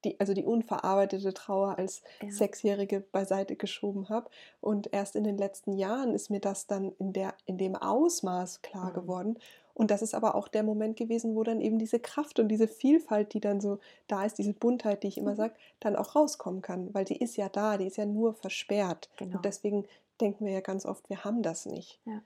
[0.04, 2.30] die, also die unverarbeitete Trauer als ja.
[2.30, 4.30] Sechsjährige beiseite geschoben habe.
[4.60, 8.62] Und erst in den letzten Jahren ist mir das dann in, der, in dem Ausmaß
[8.62, 8.94] klar mhm.
[8.94, 9.40] geworden.
[9.74, 12.68] Und das ist aber auch der Moment gewesen, wo dann eben diese Kraft und diese
[12.68, 15.38] Vielfalt, die dann so da ist, diese Buntheit, die ich immer mhm.
[15.38, 16.94] sage, dann auch rauskommen kann.
[16.94, 19.10] Weil die ist ja da, die ist ja nur versperrt.
[19.18, 19.38] Genau.
[19.38, 19.86] Und deswegen
[20.22, 22.00] denken wir ja ganz oft, wir haben das nicht.
[22.06, 22.22] Ja.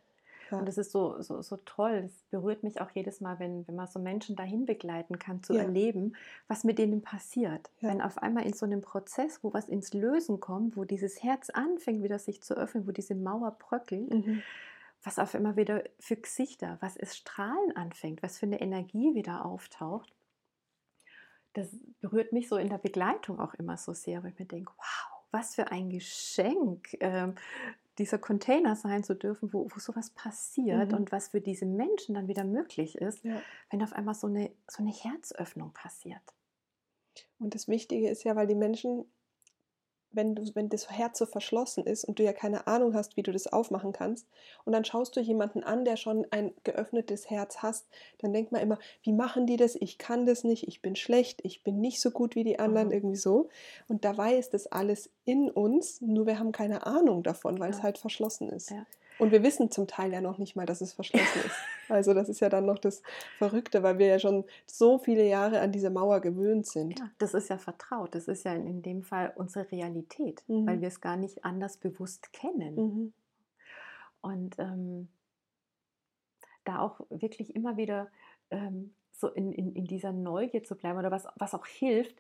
[0.52, 0.60] Ja.
[0.60, 2.04] Und das ist so, so, so toll.
[2.04, 5.54] Das berührt mich auch jedes Mal, wenn, wenn man so Menschen dahin begleiten kann, zu
[5.54, 5.64] ja.
[5.64, 6.16] erleben,
[6.48, 7.70] was mit denen passiert.
[7.80, 7.90] Ja.
[7.90, 11.50] Wenn auf einmal in so einem Prozess, wo was ins Lösen kommt, wo dieses Herz
[11.50, 14.42] anfängt, wieder sich zu öffnen, wo diese Mauer bröckelt, mhm
[15.04, 19.46] was auf immer wieder für Gesichter, was es Strahlen anfängt, was für eine Energie wieder
[19.46, 20.14] auftaucht.
[21.54, 24.74] Das berührt mich so in der Begleitung auch immer so sehr, weil ich mir denke,
[24.78, 27.34] wow, was für ein Geschenk, äh,
[27.98, 30.98] dieser Container sein zu dürfen, wo, wo sowas passiert mhm.
[30.98, 33.42] und was für diese Menschen dann wieder möglich ist, ja.
[33.72, 36.22] wenn auf einmal so eine, so eine Herzöffnung passiert.
[37.40, 39.06] Und das Wichtige ist ja, weil die Menschen
[40.12, 43.24] wenn, du, wenn das Herz so verschlossen ist und du ja keine Ahnung hast, wie
[43.24, 44.28] du das aufmachen kannst,
[44.66, 47.88] und dann schaust du jemanden an, der schon ein geöffnetes Herz hast,
[48.20, 49.76] dann denkt man immer, wie machen die das?
[49.76, 52.88] Ich kann das nicht, ich bin schlecht, ich bin nicht so gut wie die anderen,
[52.88, 52.94] mhm.
[52.94, 53.50] irgendwie so.
[53.88, 57.78] Und dabei ist das alles in uns, nur wir haben keine Ahnung davon, weil ja.
[57.78, 58.72] es halt verschlossen ist.
[58.72, 58.86] Ja.
[59.20, 61.56] Und wir wissen zum Teil ja noch nicht mal, dass es verschlossen ist.
[61.90, 63.02] Also das ist ja dann noch das
[63.38, 67.00] Verrückte, weil wir ja schon so viele Jahre an diese Mauer gewöhnt sind.
[67.00, 68.14] Ja, das ist ja vertraut.
[68.14, 70.68] Das ist ja in, dem Fall unsere Realität, mhm.
[70.68, 72.76] weil wir es gar nicht anders bewusst kennen.
[72.76, 73.14] Mhm.
[74.20, 75.08] Und ähm,
[76.66, 78.10] da auch wirklich immer wieder
[78.52, 82.16] ähm, so in, in, in dieser Neugier zu bleiben oder was, was auch hilft,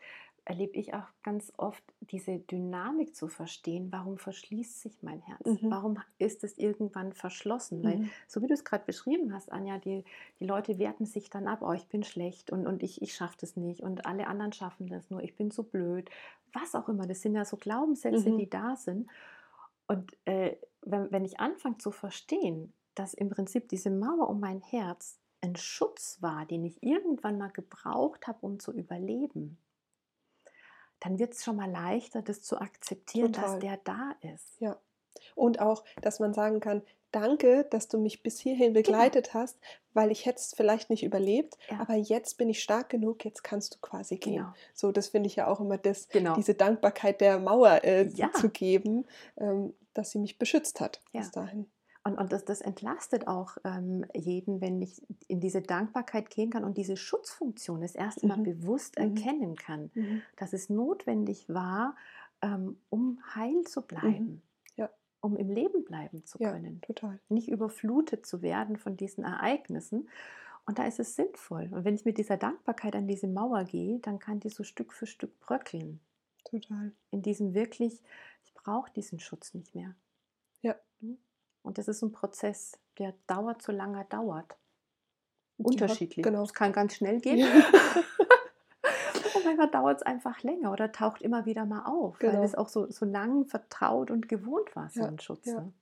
[0.47, 3.91] erlebe ich auch ganz oft diese Dynamik zu verstehen.
[3.91, 5.45] Warum verschließt sich mein Herz?
[5.45, 5.69] Mhm.
[5.69, 7.79] Warum ist es irgendwann verschlossen?
[7.79, 7.83] Mhm.
[7.83, 10.05] Weil, so wie du es gerade beschrieben hast, Anja, die,
[10.39, 13.35] die Leute werten sich dann ab, oh, ich bin schlecht und, und ich, ich schaffe
[13.41, 16.09] das nicht und alle anderen schaffen das nur, ich bin so blöd.
[16.53, 18.37] Was auch immer, das sind ja so Glaubenssätze, mhm.
[18.37, 19.09] die da sind.
[19.87, 24.61] Und äh, wenn, wenn ich anfange zu verstehen, dass im Prinzip diese Mauer um mein
[24.61, 29.57] Herz ein Schutz war, den ich irgendwann mal gebraucht habe, um zu überleben,
[30.99, 33.51] dann wird es schon mal leichter, das zu akzeptieren, Total.
[33.51, 34.59] dass der da ist.
[34.59, 34.77] Ja.
[35.35, 36.81] Und auch, dass man sagen kann,
[37.11, 38.85] danke, dass du mich bis hierhin genau.
[38.85, 39.41] begleitet genau.
[39.41, 39.57] hast,
[39.93, 41.79] weil ich hätte es vielleicht nicht überlebt, ja.
[41.79, 44.37] aber jetzt bin ich stark genug, jetzt kannst du quasi gehen.
[44.37, 44.53] Genau.
[44.73, 46.35] So, das finde ich ja auch immer das, genau.
[46.35, 48.31] diese Dankbarkeit der Mauer äh, ja.
[48.33, 49.05] zu geben,
[49.37, 51.21] ähm, dass sie mich beschützt hat ja.
[51.21, 51.67] bis dahin.
[52.07, 56.63] Und, und das, das entlastet auch ähm, jeden, wenn ich in diese Dankbarkeit gehen kann
[56.63, 58.43] und diese Schutzfunktion erste Mal mhm.
[58.43, 59.15] bewusst mhm.
[59.15, 60.21] erkennen kann, mhm.
[60.37, 61.97] dass es notwendig war,
[62.41, 63.85] ähm, um heil zu mhm.
[63.87, 64.41] bleiben.
[64.77, 64.89] Ja.
[65.19, 66.75] Um im Leben bleiben zu können.
[66.75, 67.19] Ja, total.
[67.27, 70.07] Nicht überflutet zu werden von diesen Ereignissen.
[70.65, 71.69] Und da ist es sinnvoll.
[71.73, 74.93] Und wenn ich mit dieser Dankbarkeit an diese Mauer gehe, dann kann die so Stück
[74.93, 75.99] für Stück bröckeln.
[76.45, 76.93] Total.
[77.11, 78.01] In diesem wirklich,
[78.45, 79.93] ich brauche diesen Schutz nicht mehr.
[80.61, 80.75] Ja.
[81.01, 81.17] Hm?
[81.67, 84.57] Und das ist ein Prozess, der dauert, solange er dauert.
[85.57, 86.25] Unterschiedlich.
[86.25, 86.43] Ja, genau.
[86.43, 87.39] Es kann ganz schnell gehen.
[87.39, 87.47] Ja.
[89.35, 92.37] und manchmal dauert es einfach länger oder taucht immer wieder mal auf, genau.
[92.37, 95.45] weil es auch so, so lang vertraut und gewohnt war, so ja, ein Schutz.
[95.47, 95.73] Ne?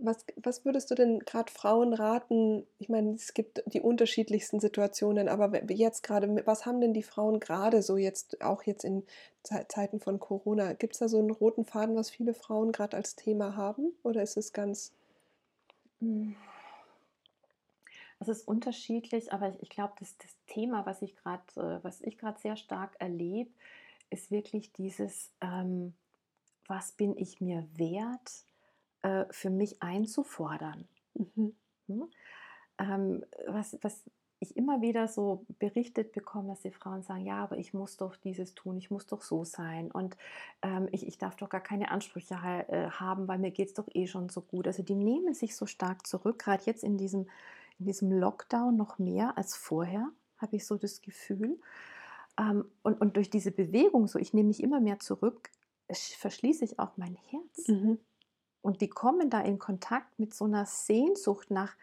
[0.00, 2.66] Was, was würdest du denn gerade Frauen raten?
[2.78, 7.40] Ich meine, es gibt die unterschiedlichsten Situationen, aber jetzt gerade, was haben denn die Frauen
[7.40, 9.04] gerade so jetzt, auch jetzt in
[9.42, 10.74] Zeiten von Corona?
[10.74, 13.92] Gibt es da so einen roten Faden, was viele Frauen gerade als Thema haben?
[14.02, 14.92] Oder ist es ganz.
[16.00, 16.36] Hm.
[18.20, 22.00] Es ist unterschiedlich, aber ich, ich glaube, das, das Thema, was ich gerade, äh, was
[22.02, 23.50] ich gerade sehr stark erlebe,
[24.10, 25.94] ist wirklich dieses, ähm,
[26.66, 28.44] was bin ich mir wert?
[29.02, 30.88] Äh, für mich einzufordern.
[31.14, 31.54] Mhm.
[31.86, 32.10] Hm?
[32.78, 34.04] Ähm, was, was
[34.40, 38.14] ich immer wieder so berichtet bekomme, dass die Frauen sagen, ja, aber ich muss doch
[38.16, 40.16] dieses tun, ich muss doch so sein und
[40.62, 43.74] ähm, ich, ich darf doch gar keine Ansprüche ha äh, haben, weil mir geht es
[43.74, 44.66] doch eh schon so gut.
[44.66, 47.28] Also die nehmen sich so stark zurück, gerade jetzt in diesem,
[47.78, 51.58] in diesem Lockdown noch mehr als vorher, habe ich so das Gefühl.
[52.38, 55.50] Ähm, und, und durch diese Bewegung, so ich nehme mich immer mehr zurück,
[55.90, 57.66] verschließe ich auch mein Herz.
[57.66, 57.98] Mhm.
[58.68, 61.74] Und die kommen da in Kontakt mit so einer Sehnsucht nach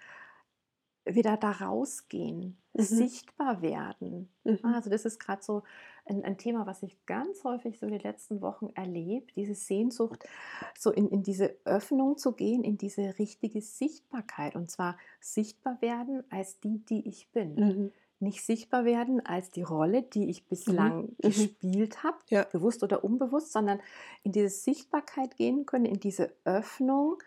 [1.03, 2.81] wieder da rausgehen, mhm.
[2.83, 4.29] sichtbar werden.
[4.43, 4.59] Mhm.
[4.61, 5.63] Also das ist gerade so
[6.05, 10.29] ein, ein, Thema, was ich ganz häufig so in den letzten Wochen erlebe, diese Sehnsucht,
[10.77, 14.55] so in, in diese Öffnung zu gehen, in diese richtige Sichtbarkeit.
[14.55, 17.55] Und zwar sichtbar werden als die, die ich bin.
[17.55, 21.01] Mhm nicht sichtbar werden als die Rolle, die ich bislang mhm.
[21.03, 21.15] mhm.
[21.21, 22.43] gespielt habe, ja.
[22.43, 23.79] bewusst oder unbewusst, sondern
[24.23, 27.17] in diese Sichtbarkeit gehen können, in diese Öffnung.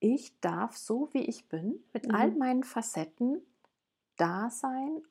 [0.00, 2.14] Ich darf so, wie ich bin, mit mhm.
[2.14, 3.42] all meinen Facetten
[4.16, 5.02] da sein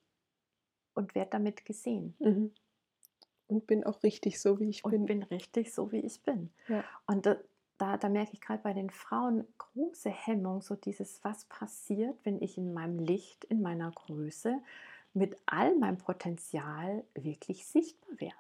[0.94, 2.16] und werde damit gesehen.
[2.20, 2.52] Mhm.
[3.48, 5.02] Und bin auch richtig so, wie ich und bin.
[5.02, 6.50] Und bin richtig so, wie ich bin.
[6.68, 6.84] Ja.
[7.06, 7.38] Und da,
[7.78, 12.42] da, da merke ich gerade bei den Frauen große Hemmung, so dieses, was passiert, wenn
[12.42, 14.62] ich in meinem Licht, in meiner Größe,
[15.14, 18.36] mit all meinem Potenzial wirklich sichtbar werde.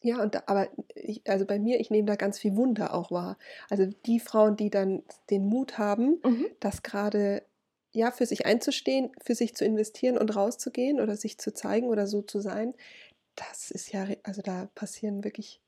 [0.00, 3.10] Ja, und da, aber ich, also bei mir, ich nehme da ganz viel Wunder auch
[3.10, 3.38] wahr.
[3.70, 6.46] Also die Frauen, die dann den Mut haben, mhm.
[6.60, 7.42] das gerade
[7.92, 12.06] ja für sich einzustehen, für sich zu investieren und rauszugehen oder sich zu zeigen oder
[12.06, 12.74] so zu sein,
[13.34, 15.62] das ist ja, also da passieren wirklich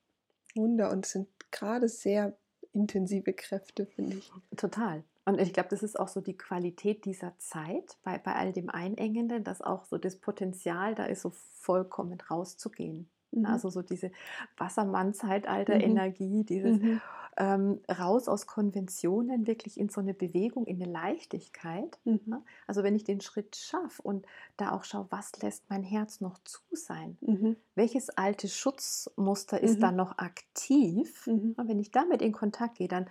[0.55, 2.37] Wunder und sind gerade sehr
[2.75, 4.31] intensive Kräfte, finde ich.
[4.57, 5.03] Total.
[5.27, 8.71] Und ich glaube, das ist auch so die Qualität dieser Zeit bei, bei all dem
[8.71, 13.11] Einengenden, dass auch so das Potenzial da ist, so vollkommen rauszugehen.
[13.41, 13.47] Mhm.
[13.47, 14.11] Also so diese
[14.57, 16.47] Wassermann-Zeitalter-Energie, mhm.
[16.47, 17.01] dieses mhm
[17.37, 21.99] ähm, raus aus Konventionen, wirklich in so eine Bewegung, in eine Leichtigkeit.
[22.05, 22.21] Mhm.
[22.25, 22.43] Ne?
[22.67, 26.39] Also wenn ich den Schritt schaffe und da auch schaue, was lässt mein Herz noch
[26.45, 27.19] zu sein?
[27.21, 27.57] Mhm.
[27.75, 29.81] Welches alte Schutzmuster ist mhm.
[29.81, 31.27] da noch aktiv?
[31.27, 31.55] Mhm.
[31.57, 33.07] Und wenn ich damit in Kontakt gehe, dann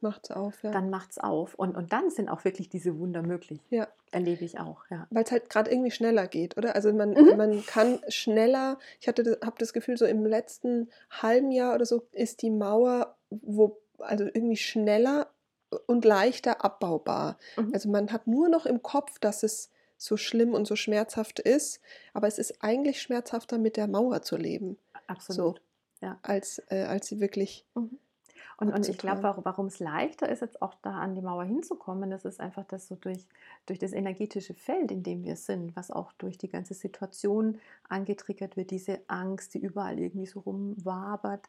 [0.00, 0.62] macht es auf.
[0.62, 0.70] Ja.
[0.70, 1.54] Dann macht es auf.
[1.54, 3.60] Und, und dann sind auch wirklich diese Wunder möglich.
[3.70, 3.88] Ja.
[4.16, 4.82] Erlebe ich auch.
[4.90, 5.06] Ja.
[5.10, 6.74] Weil es halt gerade irgendwie schneller geht, oder?
[6.74, 7.36] Also man, mhm.
[7.36, 9.22] man kann schneller, ich habe
[9.58, 14.56] das Gefühl, so im letzten halben Jahr oder so ist die Mauer wo, also irgendwie
[14.56, 15.30] schneller
[15.86, 17.38] und leichter abbaubar.
[17.56, 17.70] Mhm.
[17.74, 21.80] Also man hat nur noch im Kopf, dass es so schlimm und so schmerzhaft ist,
[22.12, 24.78] aber es ist eigentlich schmerzhafter, mit der Mauer zu leben.
[25.06, 25.58] Absolut.
[26.00, 26.18] So, ja.
[26.22, 27.64] als, äh, als sie wirklich.
[27.74, 27.98] Mhm.
[28.58, 32.10] Und, und ich glaube, warum es leichter ist, jetzt auch da an die Mauer hinzukommen,
[32.10, 33.26] das ist einfach, dass so durch,
[33.66, 38.56] durch das energetische Feld, in dem wir sind, was auch durch die ganze Situation angetriggert
[38.56, 41.46] wird, diese Angst, die überall irgendwie so rumwabert,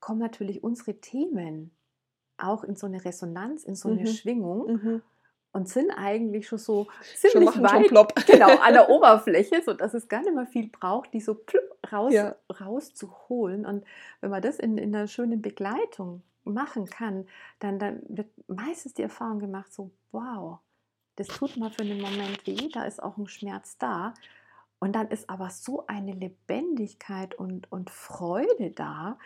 [0.00, 1.70] kommen natürlich unsere Themen
[2.36, 4.06] auch in so eine Resonanz, in so eine mhm.
[4.06, 4.72] Schwingung.
[4.72, 5.02] Mhm
[5.52, 6.86] und sind eigentlich schon so
[7.16, 11.12] ziemlich schon weit schon genau, an der Oberfläche, sodass es gar nicht mehr viel braucht,
[11.12, 11.36] die so
[11.90, 12.36] raus, ja.
[12.60, 13.66] rauszuholen.
[13.66, 13.84] Und
[14.20, 17.26] wenn man das in, in einer schönen Begleitung machen kann,
[17.58, 20.58] dann, dann wird meistens die Erfahrung gemacht, so wow,
[21.16, 24.14] das tut mal für einen Moment weh, da ist auch ein Schmerz da.
[24.78, 29.18] Und dann ist aber so eine Lebendigkeit und, und Freude da,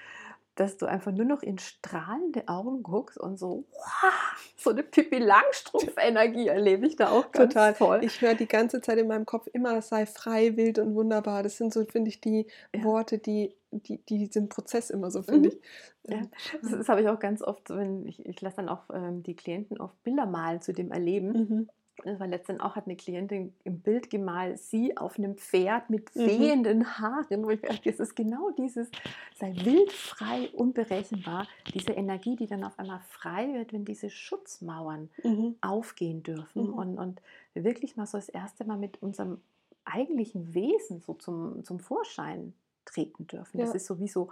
[0.55, 5.19] dass du einfach nur noch in strahlende Augen guckst und so, wow, so eine Pippi
[5.19, 7.75] Langstrumpf-Energie erlebe ich da auch ganz Total.
[7.75, 8.05] voll.
[8.05, 11.43] Ich höre die ganze Zeit in meinem Kopf immer, sei frei, wild und wunderbar.
[11.43, 12.85] Das sind so, finde ich, die ja.
[12.85, 15.55] Worte, die, die, die diesen Prozess immer so, finde mhm.
[15.55, 16.11] ich.
[16.11, 16.23] Ja.
[16.63, 19.35] Das, das habe ich auch ganz oft, wenn ich, ich lasse dann auch ähm, die
[19.35, 21.33] Klienten oft Bilder malen zu dem Erleben.
[21.33, 21.69] Mhm.
[22.03, 26.15] Das war letztendlich auch, hat eine Klientin im Bild gemalt, sie auf einem Pferd mit
[26.15, 26.27] mhm.
[26.27, 26.99] wehenden.
[26.99, 28.91] Haaren, wo ich dachte, es ist genau dieses,
[29.37, 35.57] sei wildfrei, unberechenbar, diese Energie, die dann auf einmal frei wird, wenn diese Schutzmauern mhm.
[35.61, 36.75] aufgehen dürfen mhm.
[36.75, 39.41] und, und wir wirklich mal so das erste Mal mit unserem
[39.85, 42.55] eigentlichen Wesen so zum, zum Vorschein
[42.85, 43.59] treten dürfen.
[43.59, 43.67] Ja.
[43.67, 44.31] Das ist sowieso,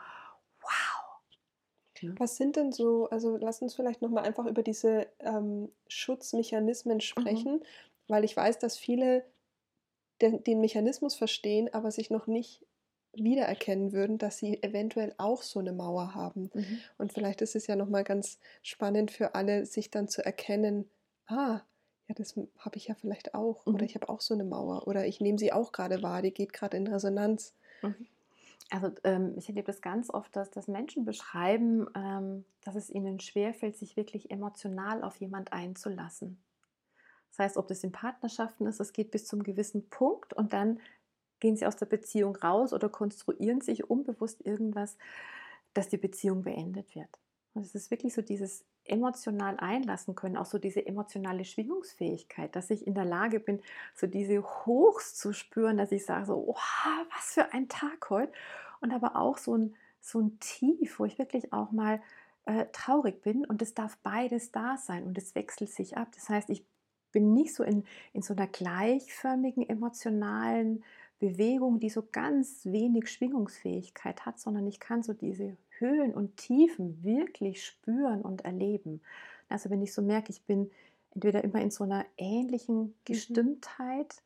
[2.19, 7.01] was sind denn so, also lass uns vielleicht nochmal einfach über diese ähm, Schutzmechanismen mhm.
[7.01, 7.63] sprechen, mhm.
[8.09, 9.25] weil ich weiß, dass viele
[10.21, 12.65] den, den, Mechanismus verstehen, aber sich noch nicht
[13.15, 16.51] wiedererkennen würden, dass sie eventuell auch so eine Mauer haben.
[16.55, 16.79] Mhm.
[16.99, 20.89] Und vielleicht ist es ja nochmal ganz spannend für alle, sich dann zu erkennen,
[21.27, 21.61] ah,
[22.09, 23.67] ja, das habe ich ja vielleicht auch.
[23.67, 23.75] Mhm.
[23.75, 24.87] Oder ich habe auch so eine Mauer.
[24.87, 27.55] Oder ich nehme sie auch gerade wahr, die geht gerade in Resonanz.
[27.83, 28.07] Mhm.
[28.73, 33.21] Also ähm, ich erlebe das ganz oft, dass, dass Menschen beschreiben, ähm, dass es ihnen
[33.21, 36.43] schwerfällt, sich wirklich emotional auf jemand einzulassen.
[37.29, 40.81] Das heißt, ob das in Partnerschaften ist, es geht bis zum gewissen Punkt und dann
[41.39, 44.97] gehen sie aus der Beziehung raus oder konstruieren sich unbewusst irgendwas,
[45.75, 47.19] dass die Beziehung beendet wird.
[47.53, 52.71] Und es ist wirklich so dieses emotional einlassen können, auch so diese emotionale Schwingungsfähigkeit, dass
[52.71, 53.61] ich in der Lage bin,
[53.95, 56.57] so diese Hochs zu spüren, dass ich sage so, oh,
[57.15, 58.33] was für ein Tag heute.
[58.81, 62.01] Und aber auch so ein, so ein Tief, wo ich wirklich auch mal
[62.45, 66.09] äh, traurig bin und es darf beides da sein und es wechselt sich ab.
[66.15, 66.67] Das heißt, ich
[67.13, 70.83] bin nicht so in, in so einer gleichförmigen emotionalen
[71.21, 77.03] Bewegung, die so ganz wenig Schwingungsfähigkeit hat, sondern ich kann so diese Höhen und Tiefen
[77.03, 79.01] wirklich spüren und erleben.
[79.49, 80.71] Also wenn ich so merke, ich bin
[81.15, 82.95] entweder immer in so einer ähnlichen mhm.
[83.05, 84.23] Gestimmtheit,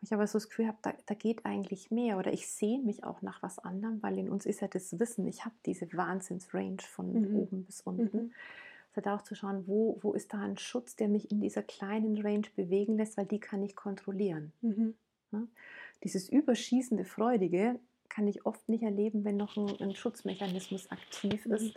[0.00, 2.80] wo ich aber so das Gefühl habe, da, da geht eigentlich mehr oder ich sehe
[2.80, 5.86] mich auch nach was anderem, weil in uns ist ja das Wissen, ich habe diese
[5.92, 7.36] Wahnsinnsrange von mhm.
[7.36, 8.16] oben bis unten.
[8.16, 8.32] Mhm.
[8.90, 11.62] Also da auch zu schauen, wo, wo ist da ein Schutz, der mich in dieser
[11.62, 14.52] kleinen Range bewegen lässt, weil die kann ich kontrollieren.
[14.62, 14.94] Mhm.
[15.32, 15.46] Ja?
[16.04, 17.78] Dieses überschießende Freudige,
[18.14, 21.62] kann ich oft nicht erleben, wenn noch ein, ein Schutzmechanismus aktiv ist.
[21.62, 21.72] Mhm.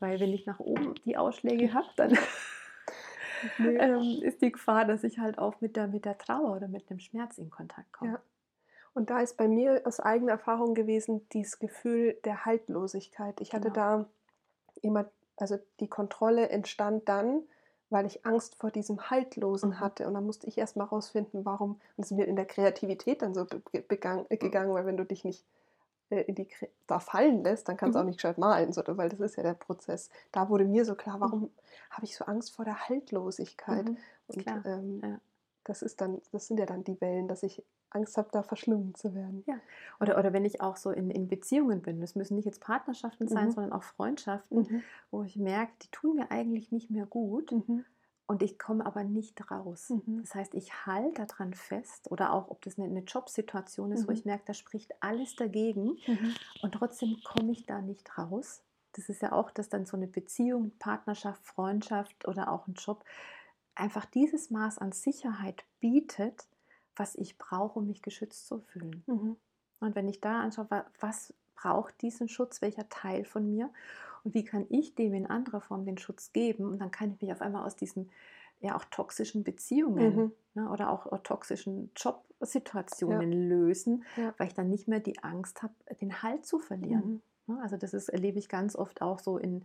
[0.00, 2.16] Weil wenn ich nach oben die Ausschläge habe, dann
[3.58, 3.76] nee.
[3.76, 6.88] ähm, ist die Gefahr, dass ich halt auch mit der, mit der Trauer oder mit
[6.90, 8.12] dem Schmerz in Kontakt komme.
[8.12, 8.20] Ja.
[8.94, 13.40] Und da ist bei mir aus eigener Erfahrung gewesen dieses Gefühl der Haltlosigkeit.
[13.40, 13.74] Ich hatte genau.
[13.74, 14.06] da
[14.82, 17.42] immer, also die Kontrolle entstand dann,
[17.90, 19.80] weil ich Angst vor diesem Haltlosen mhm.
[19.80, 20.06] hatte.
[20.06, 21.72] Und dann musste ich erst mal rausfinden, warum.
[21.72, 23.46] Und das ist mir in der Kreativität dann so
[23.88, 24.38] begangen, mhm.
[24.38, 25.53] gegangen, weil wenn du dich nicht äh,
[26.22, 26.48] in die,
[26.86, 28.02] da fallen lässt, dann kannst du mhm.
[28.02, 30.10] auch nicht gescheit malen, so, weil das ist ja der Prozess.
[30.32, 31.50] Da wurde mir so klar, warum mhm.
[31.90, 33.86] habe ich so Angst vor der Haltlosigkeit?
[33.86, 33.96] Mhm.
[34.28, 35.20] Und ähm, ja.
[35.64, 38.94] das ist dann, das sind ja dann die Wellen, dass ich Angst habe, da verschlungen
[38.94, 39.44] zu werden.
[39.46, 39.54] Ja.
[40.00, 43.28] Oder, oder wenn ich auch so in, in Beziehungen bin, das müssen nicht jetzt Partnerschaften
[43.28, 43.52] sein, mhm.
[43.52, 44.82] sondern auch Freundschaften, mhm.
[45.10, 47.52] wo ich merke, die tun mir eigentlich nicht mehr gut.
[48.26, 49.90] Und ich komme aber nicht raus.
[49.90, 50.22] Mhm.
[50.22, 54.08] Das heißt, ich halte daran fest oder auch, ob das eine, eine Jobsituation ist, mhm.
[54.08, 56.34] wo ich merke, da spricht alles dagegen mhm.
[56.62, 58.62] und trotzdem komme ich da nicht raus.
[58.92, 63.04] Das ist ja auch, dass dann so eine Beziehung, Partnerschaft, Freundschaft oder auch ein Job
[63.74, 66.46] einfach dieses Maß an Sicherheit bietet,
[66.96, 69.02] was ich brauche, um mich geschützt zu fühlen.
[69.06, 69.36] Mhm.
[69.80, 73.70] Und wenn ich da anschaue, was braucht diesen Schutz, welcher Teil von mir
[74.24, 77.20] und wie kann ich dem in anderer Form den Schutz geben und dann kann ich
[77.20, 78.10] mich auf einmal aus diesen
[78.60, 80.32] ja auch toxischen Beziehungen mhm.
[80.54, 83.38] ne, oder auch, auch, toxischen Jobsituationen ja.
[83.38, 84.34] lösen, ja.
[84.38, 87.22] weil ich dann nicht mehr die Angst habe, den Halt zu verlieren.
[87.46, 87.54] Mhm.
[87.54, 89.64] Ne, also das ist, erlebe ich ganz oft auch so in,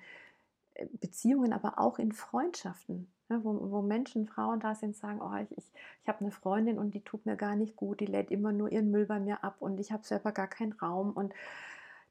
[0.73, 5.35] äh, Beziehungen, aber auch in Freundschaften, ja, wo, wo, Menschen, Frauen da sind, sagen, oh,
[5.41, 8.31] ich, ich, ich habe eine Freundin und die tut mir gar nicht gut, die lädt
[8.31, 11.33] immer nur ihren Müll bei mir ab und ich habe selber gar keinen Raum und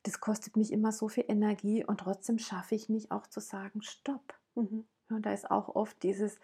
[0.02, 3.82] das kostet mich immer so viel Energie und trotzdem schaffe ich nicht auch zu sagen,
[3.82, 4.34] stopp.
[4.54, 4.84] Mhm.
[5.10, 6.38] Ja, da ist auch oft dieses,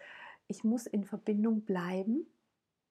[0.47, 2.27] ich muss in Verbindung bleiben,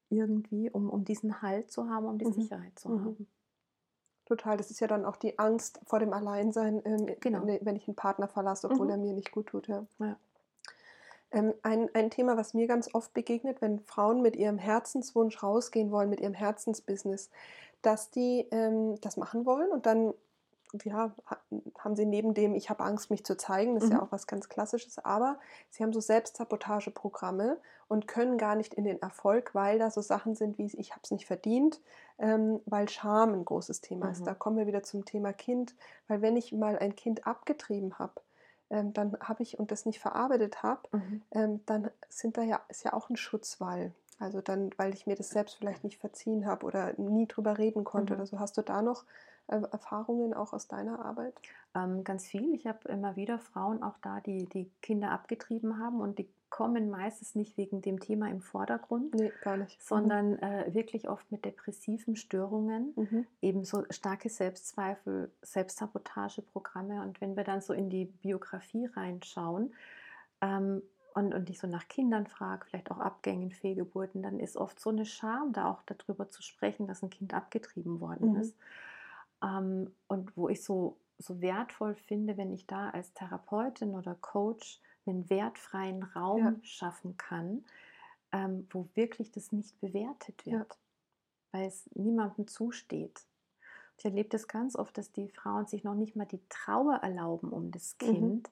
[0.09, 2.33] irgendwie, um, um diesen Halt zu haben, um die mhm.
[2.33, 3.05] Sicherheit zu mhm.
[3.05, 3.27] haben.
[4.27, 7.47] Total, das ist ja dann auch die Angst vor dem Alleinsein, ähm, genau.
[7.47, 8.93] wenn ich einen Partner verlasse, obwohl mhm.
[8.93, 9.69] er mir nicht gut tut.
[9.69, 9.87] Ja.
[9.99, 10.17] ja.
[11.31, 15.91] Ähm, ein, ein Thema, was mir ganz oft begegnet, wenn Frauen mit ihrem Herzenswunsch rausgehen
[15.91, 17.29] wollen, mit ihrem Herzensbusiness,
[17.83, 20.15] dass die ähm, das machen wollen und dann
[20.83, 21.15] ja,
[21.79, 23.97] haben sie neben dem, ich habe Angst, mich zu zeigen, das ist mhm.
[23.97, 25.39] ja auch was ganz Klassisches, aber
[25.71, 27.59] sie haben so Selbstsabotageprogramme
[27.89, 31.01] und können gar nicht in den Erfolg, weil da so Sachen sind wie, ich habe
[31.05, 31.81] es nicht verdient,
[32.19, 34.13] ähm, weil Scham ein großes Thema mhm.
[34.13, 34.27] ist.
[34.27, 35.75] Da kommen wir wieder zum Thema Kind,
[36.09, 38.21] weil wenn ich mal ein Kind abgetrieben habe,
[38.71, 41.23] ähm, dann habe ich und das nicht verarbeitet habe, mhm.
[41.33, 43.93] ähm, dann sind da ja, ist ja auch ein Schutzwall.
[44.19, 47.85] Also dann, weil ich mir das selbst vielleicht nicht verziehen habe oder nie drüber reden
[47.85, 48.21] konnte mhm.
[48.21, 48.39] oder so.
[48.39, 49.05] Hast du da noch
[49.47, 51.35] Erfahrungen auch aus deiner Arbeit?
[51.75, 52.55] Ähm, ganz viel.
[52.55, 56.89] Ich habe immer wieder Frauen auch da, die die Kinder abgetrieben haben und die kommen
[56.89, 59.33] meistens nicht wegen dem Thema im Vordergrund, nee.
[59.45, 59.67] Mhm.
[59.81, 60.39] sondern mhm.
[60.39, 63.27] äh, wirklich oft mit depressiven Störungen, mhm.
[63.43, 67.03] ebenso starke Selbstzweifel, Selbstsabotageprogramme.
[67.03, 69.75] Und wenn wir dann so in die Biografie reinschauen,
[70.41, 70.83] ähm,
[71.15, 74.91] und, und ich so nach Kindern frage, vielleicht auch Abgängen, Fehlgeburten, dann ist oft so
[74.91, 78.41] eine Scham, da auch darüber zu sprechen, dass ein Kind abgetrieben worden mhm.
[78.41, 78.57] ist.
[79.45, 84.81] Ähm, und wo ich so, so wertvoll finde, wenn ich da als Therapeutin oder Coach
[85.07, 86.55] einen wertfreien Raum ja.
[86.63, 87.65] schaffen kann,
[88.33, 90.77] ähm, wo wirklich das nicht bewertet wird, ja.
[91.53, 93.21] weil es niemandem zusteht.
[93.99, 97.51] Ich erlebe das ganz oft, dass die Frauen sich noch nicht mal die Trauer erlauben
[97.51, 98.07] um das mhm.
[98.07, 98.51] Kind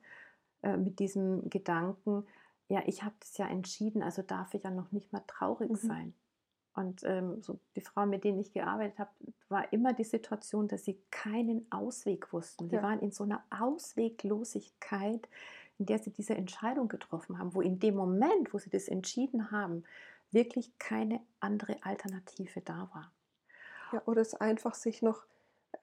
[0.62, 0.68] mhm.
[0.68, 2.26] äh, mit diesem Gedanken,
[2.68, 5.76] ja, ich habe das ja entschieden, also darf ich ja noch nicht mal traurig mhm.
[5.76, 6.14] sein.
[6.74, 9.10] Und ähm, so die Frauen, mit denen ich gearbeitet habe,
[9.48, 12.68] war immer die Situation, dass sie keinen Ausweg wussten.
[12.68, 12.82] Die ja.
[12.82, 15.28] waren in so einer Ausweglosigkeit,
[15.78, 19.50] in der sie diese Entscheidung getroffen haben, wo in dem Moment, wo sie das entschieden
[19.50, 19.84] haben,
[20.30, 23.12] wirklich keine andere Alternative da war.
[23.92, 25.24] Ja, oder es einfach sich noch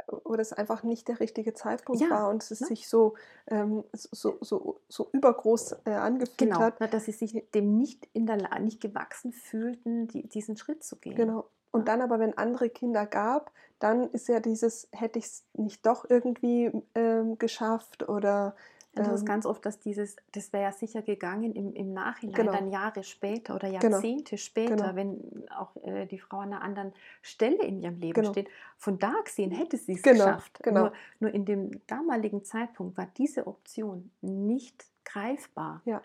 [0.09, 2.67] oder es einfach nicht der richtige Zeitpunkt ja, war und es ne?
[2.67, 3.15] sich so,
[3.47, 6.79] ähm, so, so, so übergroß äh, angefühlt genau, hat.
[6.79, 10.95] Genau, dass sie sich dem nicht in der nicht gewachsen fühlten, die, diesen Schritt zu
[10.97, 11.15] gehen.
[11.15, 11.45] Genau.
[11.71, 15.85] Und dann aber, wenn andere Kinder gab, dann ist ja dieses, hätte ich es nicht
[15.85, 18.55] doch irgendwie ähm, geschafft oder
[18.95, 19.27] und das ist ähm.
[19.27, 22.51] ganz oft, dass dieses, das wäre ja sicher gegangen im, im Nachhinein, genau.
[22.51, 23.83] dann Jahre später oder genau.
[23.83, 24.41] Jahrzehnte genau.
[24.41, 24.95] später, genau.
[24.95, 28.31] wenn auch äh, die Frau an einer anderen Stelle in ihrem Leben genau.
[28.31, 28.49] steht.
[28.77, 30.59] Von da gesehen hätte sie es genau, geschafft.
[30.65, 35.81] Nur, nur in dem damaligen Zeitpunkt war diese Option nicht greifbar.
[35.85, 36.01] Ja.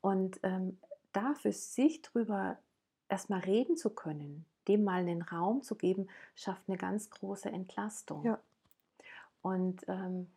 [0.00, 0.78] Und ähm,
[1.12, 2.58] da für sich drüber
[3.08, 8.24] erstmal reden zu können, dem mal einen Raum zu geben, schafft eine ganz große Entlastung.
[8.24, 8.38] Ja.
[9.42, 10.28] Und ähm,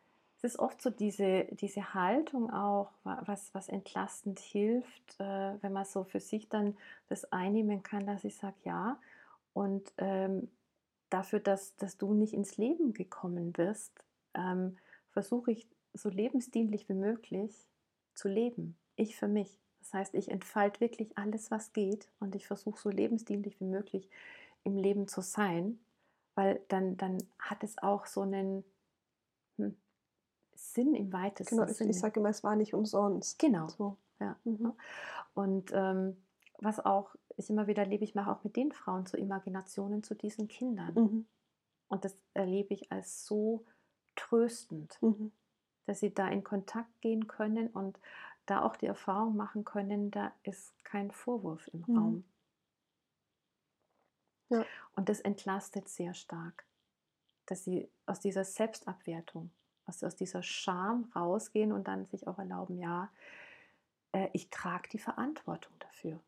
[0.43, 5.85] es ist oft so diese, diese Haltung auch, was, was entlastend hilft, äh, wenn man
[5.85, 6.75] so für sich dann
[7.07, 8.99] das einnehmen kann, dass ich sage, ja,
[9.53, 10.49] und ähm,
[11.09, 13.93] dafür, dass, dass du nicht ins Leben gekommen bist,
[14.33, 14.77] ähm,
[15.11, 17.55] versuche ich so lebensdienlich wie möglich
[18.13, 18.75] zu leben.
[18.97, 19.57] Ich für mich.
[19.79, 24.09] Das heißt, ich entfalte wirklich alles, was geht und ich versuche so lebensdienlich wie möglich
[24.65, 25.79] im Leben zu sein,
[26.35, 28.65] weil dann, dann hat es auch so einen,
[30.55, 31.91] Sinn im weitesten genau, Sinne.
[31.91, 33.39] Ich sage immer, es war nicht umsonst.
[33.39, 33.67] Genau.
[33.67, 33.97] So.
[34.19, 34.37] Ja.
[34.43, 34.73] Mhm.
[35.33, 36.17] Und ähm,
[36.59, 40.15] was auch ich immer wieder erlebe, ich mache auch mit den Frauen so Imaginationen zu
[40.15, 40.93] diesen Kindern.
[40.93, 41.25] Mhm.
[41.87, 43.65] Und das erlebe ich als so
[44.15, 45.31] tröstend, mhm.
[45.85, 47.99] dass sie da in Kontakt gehen können und
[48.45, 51.97] da auch die Erfahrung machen können, da ist kein Vorwurf im mhm.
[51.97, 52.23] Raum.
[54.49, 54.65] Ja.
[54.95, 56.65] Und das entlastet sehr stark,
[57.45, 59.49] dass sie aus dieser Selbstabwertung
[59.85, 63.09] aus, aus dieser Scham rausgehen und dann sich auch erlauben, ja,
[64.13, 66.19] äh, ich trage die Verantwortung dafür.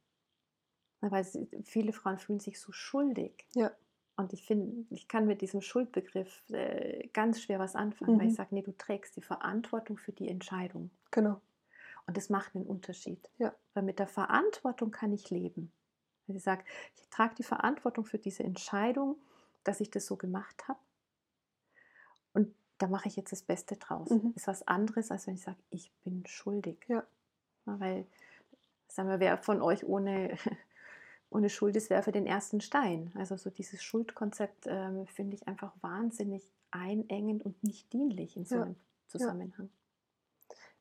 [1.01, 1.25] Weil
[1.63, 3.45] viele Frauen fühlen sich so schuldig.
[3.53, 3.71] Ja.
[4.17, 8.19] Und ich finde, ich kann mit diesem Schuldbegriff äh, ganz schwer was anfangen, mhm.
[8.19, 8.37] weil ich mhm.
[8.37, 10.89] sage, nee, du trägst die Verantwortung für die Entscheidung.
[11.11, 11.41] Genau.
[12.07, 13.29] Und das macht einen Unterschied.
[13.37, 13.53] Ja.
[13.73, 15.71] Weil mit der Verantwortung kann ich leben.
[16.27, 16.63] Weil ich sage,
[16.95, 19.17] ich trage die Verantwortung für diese Entscheidung,
[19.63, 20.79] dass ich das so gemacht habe.
[22.77, 24.09] Da mache ich jetzt das Beste draus.
[24.09, 24.33] Mhm.
[24.35, 26.77] Ist was anderes, als wenn ich sage, ich bin schuldig.
[26.87, 27.03] Ja.
[27.65, 28.05] ja weil,
[28.87, 30.37] sagen wir, wer von euch ohne,
[31.29, 33.11] ohne Schuld ist, werfe den ersten Stein.
[33.15, 38.55] Also so dieses Schuldkonzept ähm, finde ich einfach wahnsinnig einengend und nicht dienlich in so
[38.55, 38.75] einem
[39.07, 39.69] Zusammenhang.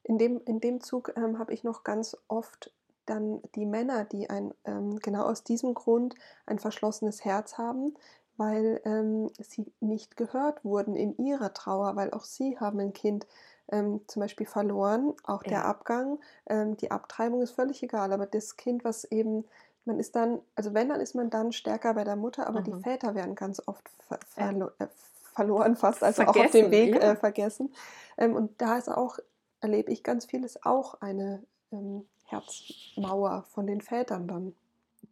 [0.03, 2.73] in dem, in dem Zug ähm, habe ich noch ganz oft
[3.07, 6.15] dann die Männer, die ein, ähm, genau aus diesem Grund
[6.47, 7.95] ein verschlossenes Herz haben,
[8.37, 13.27] weil ähm, sie nicht gehört wurden in ihrer Trauer, weil auch sie haben ein Kind
[13.71, 15.65] ähm, zum Beispiel verloren, auch der Ja.
[15.65, 19.45] Abgang, ähm, die Abtreibung ist völlig egal, aber das Kind, was eben,
[19.85, 22.73] man ist dann, also wenn, dann ist man dann stärker bei der Mutter, aber die
[22.73, 22.81] Mhm.
[22.81, 24.87] Väter werden ganz oft ver verlo äh,
[25.35, 27.13] verloren fast, also auch auf dem Vergessen, Weg ja.
[27.13, 27.75] äh, vergessen.
[28.19, 29.19] Ähm, und da ist auch,
[29.61, 34.55] erlebe ich ganz vieles auch eine ähm, Herzmauer von den Vätern dann.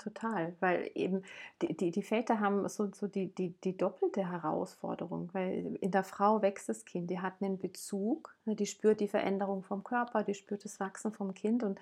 [0.03, 1.22] Total, weil eben
[1.62, 6.03] die, die, die Väter haben so, so die, die, die doppelte Herausforderung, weil in der
[6.03, 10.24] Frau wächst das Kind, die hat einen Bezug, ne, die spürt die Veränderung vom Körper,
[10.24, 11.78] die spürt das Wachsen vom Kind und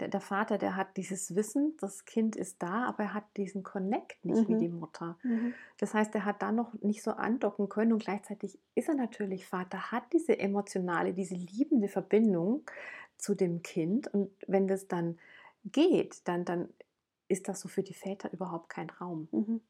[0.00, 3.62] der, der Vater, der hat dieses Wissen, das Kind ist da, aber er hat diesen
[3.62, 4.58] Connect nicht wie Mhm.
[4.58, 5.16] die Mutter.
[5.22, 5.54] Mhm.
[5.78, 9.46] Das heißt, er hat da noch nicht so andocken können und gleichzeitig ist er natürlich
[9.46, 12.64] Vater, hat diese emotionale, diese liebende Verbindung
[13.18, 15.18] zu dem Kind und wenn das dann
[15.64, 16.68] geht, dann, dann
[17.30, 19.28] ist das so für die Väter überhaupt kein Raum.
[19.30, 19.60] Mhm.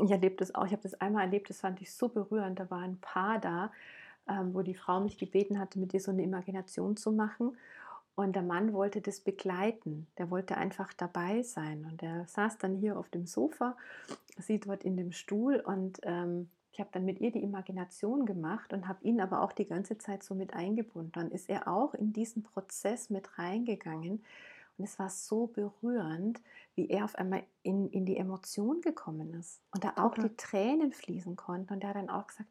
[0.00, 2.58] Ich erlebe das auch, ich habe das einmal erlebt, das fand ich so berührend.
[2.58, 3.72] Da war ein Paar da,
[4.28, 7.56] ähm, wo die Frau mich gebeten hatte, mit ihr so eine Imagination zu machen.
[8.16, 10.06] Und der Mann wollte das begleiten.
[10.18, 11.84] Der wollte einfach dabei sein.
[11.84, 13.76] Und der saß dann hier auf dem Sofa,
[14.38, 15.56] sie dort in dem Stuhl.
[15.60, 19.52] Und ähm, ich habe dann mit ihr die Imagination gemacht und habe ihn aber auch
[19.52, 21.12] die ganze Zeit so mit eingebunden.
[21.12, 24.24] Dann ist er auch in diesen Prozess mit reingegangen.
[24.76, 26.40] Und es war so berührend,
[26.74, 29.60] wie er auf einmal in, in die Emotion gekommen ist.
[29.72, 30.28] Und da auch Total.
[30.30, 31.72] die Tränen fließen konnten.
[31.74, 32.48] Und er hat dann auch gesagt,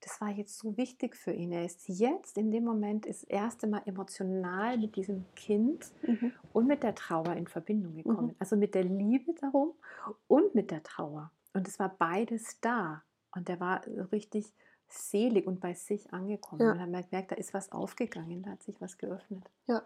[0.00, 1.50] das war jetzt so wichtig für ihn.
[1.52, 6.32] Er ist jetzt in dem Moment das erste Mal emotional mit diesem Kind Mhm.
[6.52, 8.28] und mit der Trauer in Verbindung gekommen.
[8.28, 8.36] Mhm.
[8.38, 9.72] Also mit der Liebe darum
[10.28, 11.30] und mit der Trauer.
[11.54, 13.02] Und es war beides da.
[13.34, 13.80] Und er war
[14.12, 14.52] richtig
[14.88, 16.60] selig und bei sich angekommen.
[16.60, 16.72] Ja.
[16.72, 19.50] Und er hat gemerkt, da ist was aufgegangen, da hat sich was geöffnet.
[19.66, 19.82] Ja,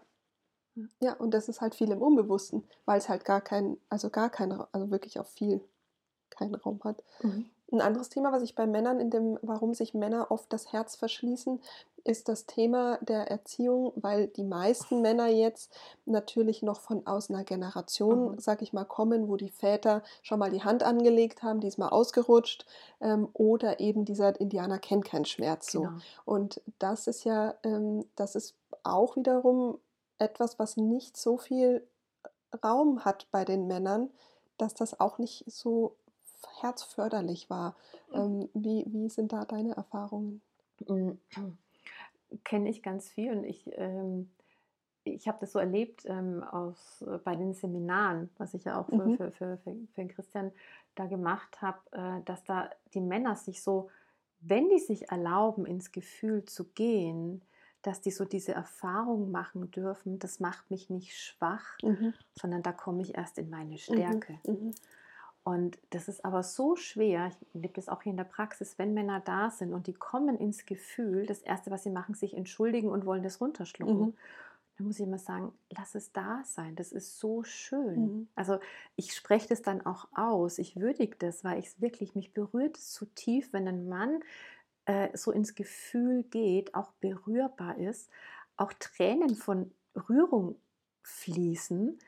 [1.19, 4.51] und das ist halt viel im Unbewussten, weil es halt gar kein, also gar kein,
[4.71, 5.61] also wirklich auch viel
[6.29, 7.03] keinen Raum hat.
[7.71, 10.95] Ein anderes Thema, was ich bei Männern in dem, warum sich Männer oft das Herz
[10.95, 11.61] verschließen,
[12.03, 15.71] ist das Thema der Erziehung, weil die meisten Männer jetzt
[16.05, 18.39] natürlich noch von aus einer Generation, Mhm.
[18.39, 21.77] sag ich mal, kommen, wo die Väter schon mal die Hand angelegt haben, die ist
[21.77, 22.65] mal ausgerutscht,
[23.01, 25.81] ähm, oder eben dieser Indianer kennt keinen Schmerz so.
[25.81, 25.91] Genau.
[26.25, 29.77] Und das ist ja, ähm, das ist auch wiederum
[30.19, 31.87] etwas, was nicht so viel
[32.63, 34.09] Raum hat bei den Männern,
[34.57, 35.95] dass das auch nicht so
[36.61, 37.75] herzförderlich war.
[38.13, 40.41] Ähm, wie, wie sind da deine Erfahrungen?
[42.43, 44.29] Kenne ich ganz viel und ich, ähm,
[45.03, 48.87] ich habe das so erlebt ähm, aus, äh, bei den Seminaren, was ich ja auch
[48.89, 49.17] für, Mhm.
[49.17, 50.51] für, für, für, für den Christian
[50.95, 53.89] da gemacht habe, äh, dass da die Männer sich so,
[54.41, 57.41] wenn die sich erlauben, ins Gefühl zu gehen,
[57.81, 62.13] dass die so diese Erfahrung machen dürfen, das macht mich nicht schwach, Mhm.
[62.33, 64.39] sondern da komme ich erst in meine Stärke.
[64.45, 64.73] Mhm.
[65.43, 68.93] Und das ist aber so schwer, ich erlebe das auch hier in der Praxis, wenn
[68.93, 72.89] Männer da sind und die kommen ins Gefühl, das Erste, was sie machen, sich entschuldigen
[72.89, 73.99] und wollen das runterschlucken.
[74.07, 74.13] Mhm.
[74.77, 78.01] Dann muss ich immer sagen, lass es da sein, das ist so schön.
[78.01, 78.27] Mhm.
[78.35, 78.59] Also
[78.95, 82.77] ich spreche das dann auch aus, ich würdige das, weil ich es wirklich, mich berührt
[82.77, 84.19] es so tief, wenn ein Mann
[84.89, 88.09] äh, so ins Gefühl geht, auch berührbar ist,
[88.57, 89.71] auch Tränen von
[90.09, 90.59] Rührung
[91.03, 91.99] fließen,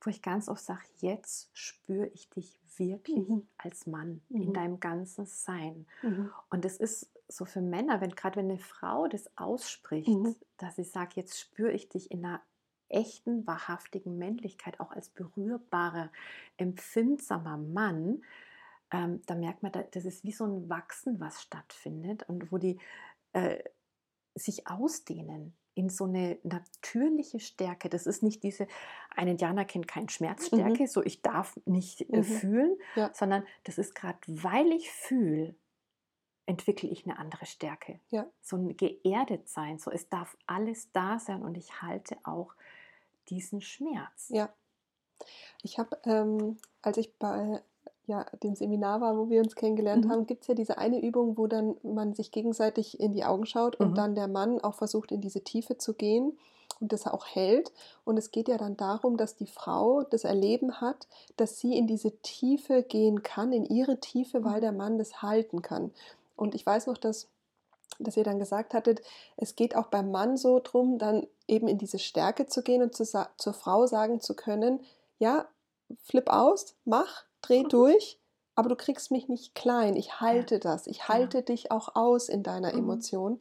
[0.00, 3.48] wo ich ganz oft sage, jetzt spüre ich dich wirklich Mhm.
[3.58, 4.40] als Mann Mhm.
[4.40, 5.86] in deinem ganzen Sein.
[6.02, 6.34] Mhm.
[6.50, 10.34] Und das ist so für Männer, wenn gerade wenn eine Frau das ausspricht, Mhm.
[10.58, 12.42] dass sie sagt, jetzt spüre ich dich in einer
[12.88, 16.12] echten, wahrhaftigen Männlichkeit, auch als berührbarer,
[16.58, 18.22] empfindsamer Mann,
[18.94, 22.58] ähm, da merkt man, da- das ist wie so ein Wachsen, was stattfindet und wo
[22.58, 22.78] die
[23.32, 23.58] äh,
[24.36, 27.88] sich ausdehnen in so eine natürliche Stärke.
[27.88, 28.68] Das ist nicht diese,
[29.16, 32.22] ein Indianer kennt keinen Schmerzstärke, so ich darf nicht äh, Mhm.
[32.24, 33.10] fühlen, Ja.
[33.12, 35.54] sondern das ist gerade, weil ich fühle,
[36.46, 37.98] entwickle ich eine andere Stärke.
[38.10, 38.26] Ja.
[38.42, 42.54] So ein geerdet sein, so es darf alles da sein und ich halte auch
[43.30, 44.28] diesen Schmerz.
[44.28, 44.52] Ja.
[45.62, 47.62] Ich habe, ähm, als ich bei
[48.06, 50.10] ja, dem Seminar war, wo wir uns kennengelernt Mhm.
[50.10, 53.46] haben, gibt es ja diese eine Übung, wo dann man sich gegenseitig in die Augen
[53.46, 53.94] schaut und Mhm.
[53.94, 56.36] dann der Mann auch versucht, in diese Tiefe zu gehen
[56.80, 57.72] und das auch hält.
[58.04, 61.86] Und es geht ja dann darum, dass die Frau das Erleben hat, dass sie in
[61.86, 64.60] diese Tiefe gehen kann, in ihre Tiefe, weil Mhm.
[64.60, 65.92] der Mann das halten kann.
[66.36, 67.28] Und ich weiß noch, dass
[68.00, 69.02] dass ihr dann gesagt hattet,
[69.36, 72.92] es geht auch beim Mann so drum, dann eben in diese Stärke zu gehen und
[72.96, 74.80] zu zur Frau sagen zu können,
[75.20, 75.46] ja,
[76.02, 78.18] flip aus, mach, dreh durch,
[78.54, 82.42] aber du kriegst mich nicht klein, ich halte das, ich halte dich auch aus in
[82.42, 82.78] deiner Mhm.
[82.78, 83.40] Emotion.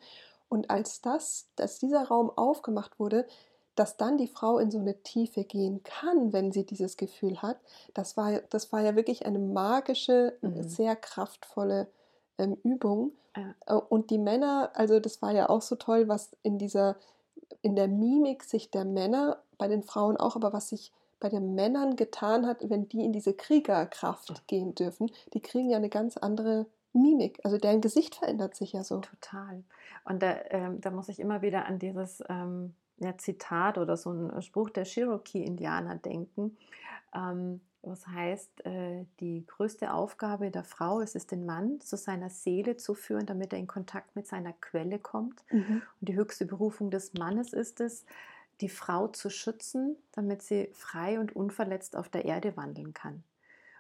[0.50, 3.26] Und als das, dass dieser Raum aufgemacht wurde,
[3.76, 7.58] dass dann die Frau in so eine Tiefe gehen kann, wenn sie dieses Gefühl hat,
[7.94, 10.62] das war, das war ja wirklich eine magische, mhm.
[10.64, 11.88] sehr kraftvolle
[12.38, 13.14] ähm, Übung.
[13.36, 13.78] Ja.
[13.78, 16.98] Und die Männer, also das war ja auch so toll, was in dieser,
[17.64, 20.92] in der Mimik sich der Männer, bei den Frauen auch, aber was sich
[21.24, 25.78] bei den Männern getan hat, wenn die in diese Kriegerkraft gehen dürfen, die kriegen ja
[25.78, 27.40] eine ganz andere Mimik.
[27.44, 29.00] Also deren Gesicht verändert sich ja so.
[29.00, 29.64] Total.
[30.04, 34.12] Und da, ähm, da muss ich immer wieder an dieses ähm, ja, Zitat oder so
[34.12, 36.58] ein Spruch der Cherokee-Indianer denken.
[37.16, 42.30] Ähm, was heißt, äh, die größte Aufgabe der Frau ist es, den Mann zu seiner
[42.30, 45.42] Seele zu führen, damit er in Kontakt mit seiner Quelle kommt.
[45.52, 45.82] Mhm.
[46.02, 48.06] Und die höchste Berufung des Mannes ist es,
[48.62, 53.24] die Frau zu schützen, damit sie frei und unverletzt auf der Erde wandeln kann.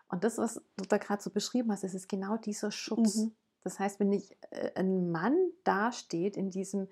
[0.09, 3.15] Und das, was du da gerade so beschrieben hast, ist, ist genau dieser Schutz.
[3.15, 3.35] Mhm.
[3.63, 6.87] Das heißt, wenn nicht äh, ein Mann dasteht in diesem,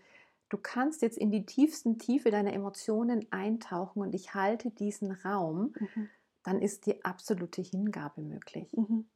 [0.49, 5.73] du kannst jetzt in die tiefsten Tiefe deiner Emotionen eintauchen und ich halte diesen Raum,
[5.79, 6.09] mhm
[6.43, 8.71] dann ist die absolute Hingabe möglich.
[8.73, 9.07] Mhm.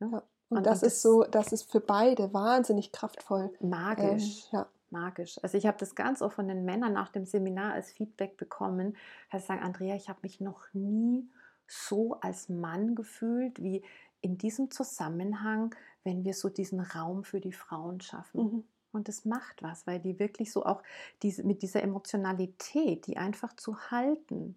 [0.00, 0.22] Ja.
[0.48, 3.52] Und, und, das und ist so, das ist für beide wahnsinnig kraftvoll.
[3.60, 4.48] Magisch.
[4.52, 4.66] Ähm, ja.
[4.92, 5.42] Magisch.
[5.42, 8.96] Also ich habe das ganz oft von den Männern nach dem Seminar als Feedback bekommen,
[9.30, 11.28] dass sie sagen, Andrea, ich habe mich noch nie
[11.66, 13.82] so als Mann gefühlt wie
[14.20, 15.74] in diesem Zusammenhang,
[16.04, 18.42] wenn wir so diesen Raum für die Frauen schaffen.
[18.42, 18.64] Mhm.
[18.92, 20.82] Und das macht was, weil die wirklich so auch
[21.22, 24.56] diese, mit dieser Emotionalität, die einfach zu halten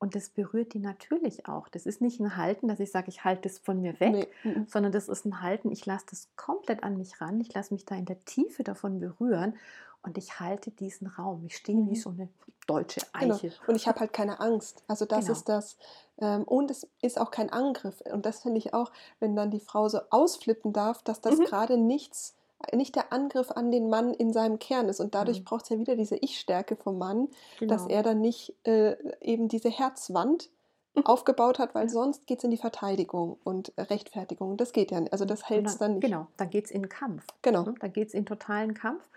[0.00, 1.68] und das berührt die natürlich auch.
[1.68, 4.64] Das ist nicht ein Halten, dass ich sage, ich halte es von mir weg, nee.
[4.66, 7.84] Sondern das ist ein Halten, ich lasse das komplett an mich ran, ich lasse mich
[7.84, 9.54] da in der Tiefe davon berühren
[10.02, 11.44] und ich halte diesen Raum.
[11.44, 11.94] Ich stehe wie mhm.
[11.94, 12.28] so eine
[12.66, 13.34] deutsche genau.
[13.34, 13.48] Eiche.
[13.48, 13.60] Genau.
[13.68, 14.82] Und ich habe halt keine Angst.
[14.88, 15.32] Also das genau.
[15.32, 15.76] ist das.
[16.18, 18.00] Ähm, und es ist auch kein Angriff.
[18.10, 21.44] Und das finde ich auch, wenn dann die Frau so ausflippen darf, dass das mhm.
[21.44, 22.34] gerade nichts
[22.74, 25.00] nicht der Angriff an den Mann in seinem Kern ist.
[25.00, 25.44] Und dadurch mhm.
[25.44, 27.74] braucht es ja wieder diese Ich-Stärke vom Mann, genau.
[27.74, 30.50] dass er dann nicht äh, eben diese Herzwand
[30.94, 31.06] mhm.
[31.06, 34.56] aufgebaut hat, weil sonst geht es in die Verteidigung und Rechtfertigung.
[34.56, 35.12] Das geht ja nicht.
[35.12, 36.04] Also das hält es dann, nicht.
[36.04, 37.26] Genau, dann geht es in Kampf.
[37.42, 37.64] Genau.
[37.64, 37.74] Ne?
[37.80, 39.08] Dann geht es in totalen Kampf.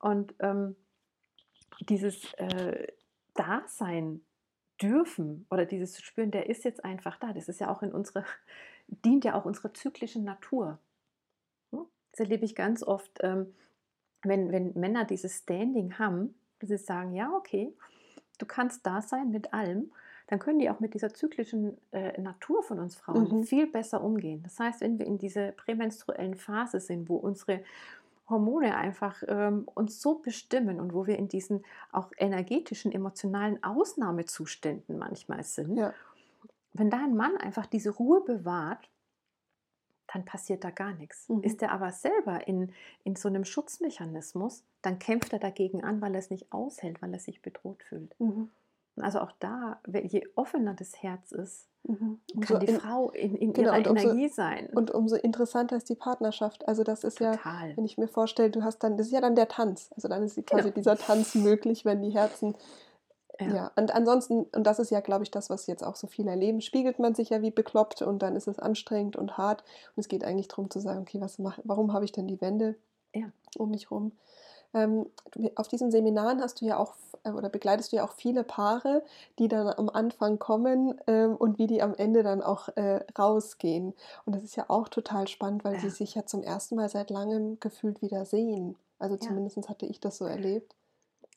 [0.00, 0.76] Und ähm,
[1.88, 2.86] dieses äh,
[3.34, 4.20] Dasein
[4.80, 7.32] dürfen oder dieses Spüren, der ist jetzt einfach da.
[7.32, 8.24] Das ist ja auch in unserer,
[8.88, 10.78] dient ja auch unserer zyklischen Natur.
[12.12, 13.54] Das erlebe ich ganz oft, ähm,
[14.22, 17.74] wenn, wenn Männer dieses Standing haben, dass sie sagen, ja, okay,
[18.38, 19.90] du kannst da sein mit allem,
[20.28, 23.44] dann können die auch mit dieser zyklischen äh, Natur von uns Frauen mhm.
[23.44, 24.42] viel besser umgehen.
[24.42, 27.62] Das heißt, wenn wir in dieser prämenstruellen Phase sind, wo unsere
[28.28, 34.96] Hormone einfach ähm, uns so bestimmen und wo wir in diesen auch energetischen, emotionalen Ausnahmezuständen
[34.96, 35.92] manchmal sind, ja.
[36.72, 38.88] wenn da ein Mann einfach diese Ruhe bewahrt
[40.12, 41.28] dann passiert da gar nichts.
[41.28, 41.42] Mhm.
[41.42, 42.72] Ist er aber selber in,
[43.04, 47.12] in so einem Schutzmechanismus, dann kämpft er dagegen an, weil er es nicht aushält, weil
[47.12, 48.18] er sich bedroht fühlt.
[48.20, 48.50] Mhm.
[49.00, 52.20] Also auch da, je offener das Herz ist, mhm.
[52.42, 54.68] kann die in, Frau in, in genau, ihrer Energie umso, sein.
[54.74, 56.68] Und umso interessanter ist die Partnerschaft.
[56.68, 57.70] Also das ist Total.
[57.70, 59.90] ja, wenn ich mir vorstelle, du hast dann, das ist ja dann der Tanz.
[59.94, 60.74] Also dann ist quasi genau.
[60.74, 62.54] dieser Tanz möglich, wenn die Herzen
[63.48, 63.54] ja.
[63.54, 63.72] ja.
[63.76, 66.60] und ansonsten, und das ist ja, glaube ich, das, was jetzt auch so viele erleben,
[66.60, 69.62] spiegelt man sich ja wie bekloppt und dann ist es anstrengend und hart.
[69.96, 72.40] Und es geht eigentlich darum zu sagen, okay, was mach, warum habe ich denn die
[72.40, 72.76] Wände
[73.14, 73.26] ja.
[73.56, 74.12] um mich rum?
[74.74, 75.06] Ähm,
[75.56, 79.02] auf diesen Seminaren hast du ja auch äh, oder begleitest du ja auch viele Paare,
[79.38, 83.94] die dann am Anfang kommen ähm, und wie die am Ende dann auch äh, rausgehen.
[84.24, 85.80] Und das ist ja auch total spannend, weil ja.
[85.80, 88.76] sie sich ja zum ersten Mal seit langem gefühlt wieder sehen.
[88.98, 90.76] Also zumindest hatte ich das so erlebt.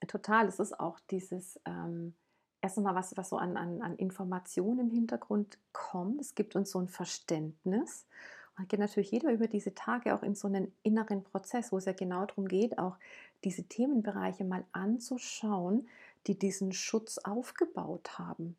[0.07, 0.47] Total.
[0.47, 2.13] Es ist auch dieses, ähm,
[2.61, 6.21] erst einmal was, was so an, an, an Informationen im Hintergrund kommt.
[6.21, 8.05] Es gibt uns so ein Verständnis.
[8.49, 11.77] Und dann geht natürlich jeder über diese Tage auch in so einen inneren Prozess, wo
[11.77, 12.97] es ja genau darum geht, auch
[13.43, 15.87] diese Themenbereiche mal anzuschauen,
[16.27, 18.55] die diesen Schutz aufgebaut haben.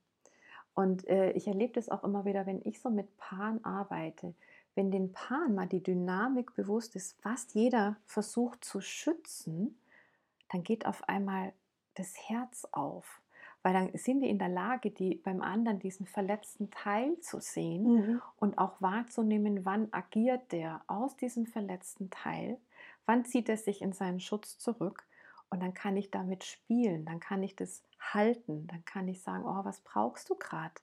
[0.75, 4.35] Und äh, ich erlebe das auch immer wieder, wenn ich so mit Paaren arbeite,
[4.75, 9.79] wenn den Paaren mal die Dynamik bewusst ist, was jeder versucht zu schützen,
[10.51, 11.53] dann geht auf einmal
[11.95, 13.21] das Herz auf.
[13.63, 17.83] Weil dann sind wir in der Lage, die, beim anderen diesen verletzten Teil zu sehen
[17.83, 18.23] mhm.
[18.37, 22.59] und auch wahrzunehmen, wann agiert der aus diesem verletzten Teil,
[23.07, 25.05] wann zieht er sich in seinen Schutz zurück
[25.51, 29.45] und dann kann ich damit spielen, dann kann ich das halten, dann kann ich sagen,
[29.45, 30.75] oh, was brauchst du gerade?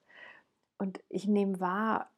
[0.78, 2.10] Und ich nehme wahr,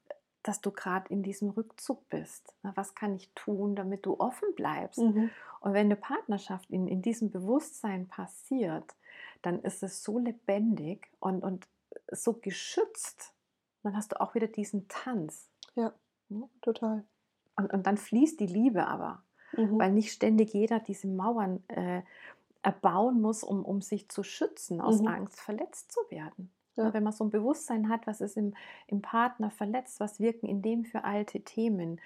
[0.41, 2.53] dass du gerade in diesem Rückzug bist.
[2.61, 4.99] Was kann ich tun, damit du offen bleibst?
[4.99, 5.31] Mhm.
[5.65, 8.95] Und wenn eine Partnerschaft in, in diesem Bewusstsein passiert,
[9.41, 11.67] dann ist es so lebendig und, und
[12.11, 13.33] so geschützt.
[13.81, 15.49] Dann hast du auch wieder diesen Tanz.
[15.73, 15.91] Ja,
[16.61, 17.03] total.
[17.55, 19.23] Und, und dann fließt die Liebe aber.
[19.53, 19.79] mhm.
[19.79, 22.03] weil nicht ständig jeder diese Mauern äh,
[22.61, 25.07] erbauen muss, um, um sich zu schützen, aus mhm.
[25.07, 26.51] Angst verletzt zu werden.
[26.75, 26.93] Ja.
[26.93, 28.53] Wenn man so ein Bewusstsein hat, was ist im,
[28.85, 31.99] im Partner verletzt, was wirken in dem für alte Themen,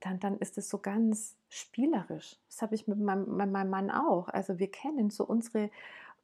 [0.00, 2.36] dann, dann ist es so ganz spielerisch.
[2.48, 4.28] Das habe ich mit meinem, mit meinem Mann auch.
[4.28, 5.70] Also wir kennen so unsere,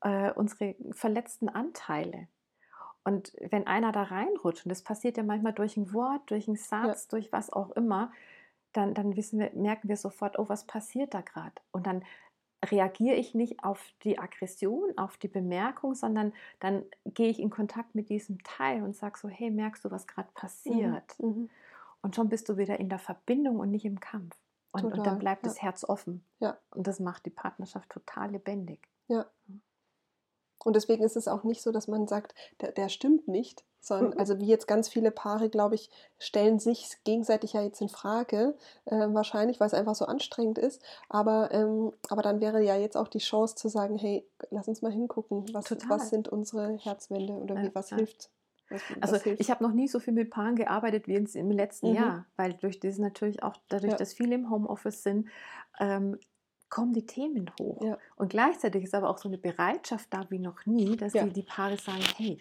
[0.03, 2.29] äh, unsere verletzten Anteile.
[3.05, 6.57] Und wenn einer da reinrutscht, und das passiert ja manchmal durch ein Wort, durch einen
[6.57, 7.11] Satz, ja.
[7.11, 8.11] durch was auch immer,
[8.72, 11.55] dann, dann wissen wir, merken wir sofort, oh, was passiert da gerade?
[11.70, 12.03] Und dann
[12.64, 17.95] reagiere ich nicht auf die Aggression, auf die Bemerkung, sondern dann gehe ich in Kontakt
[17.95, 21.18] mit diesem Teil und sage so, hey, merkst du, was gerade mhm, passiert?
[21.18, 21.51] Mhm.
[22.05, 24.37] Und schon bist du wieder in der Verbindung und nicht im Kampf.
[24.73, 25.49] Und, und dann bleibt ja.
[25.49, 26.23] das Herz offen.
[26.39, 26.59] Ja.
[26.71, 28.91] Und das macht die Partnerschaft total lebendig.
[29.09, 29.25] Ja.
[30.63, 34.19] Und deswegen ist es auch nicht so, dass man sagt, der, der stimmt nicht, sondern
[34.19, 38.55] also wie jetzt ganz viele Paare, glaube ich, stellen sich gegenseitig ja jetzt in Frage,
[38.85, 40.83] äh, wahrscheinlich, weil es einfach so anstrengend ist.
[41.09, 44.83] Aber, ähm, aber dann wäre ja jetzt auch die Chance zu sagen, hey, lass uns
[44.83, 47.97] mal hingucken, was, was sind unsere Herzwände oder wie, was ja.
[47.97, 48.29] hilft.
[48.75, 51.91] Was, also was ich habe noch nie so viel mit Paaren gearbeitet wie im letzten
[51.91, 51.97] mhm.
[51.97, 53.99] Jahr, weil durch das natürlich auch, dadurch, ja.
[53.99, 55.29] dass viele im Homeoffice sind,
[55.79, 56.18] ähm,
[56.68, 57.85] kommen die Themen hoch.
[57.85, 57.99] Ja.
[58.16, 61.25] Und gleichzeitig ist aber auch so eine Bereitschaft da wie noch nie, dass ja.
[61.25, 62.39] die, die Paare sagen, hey,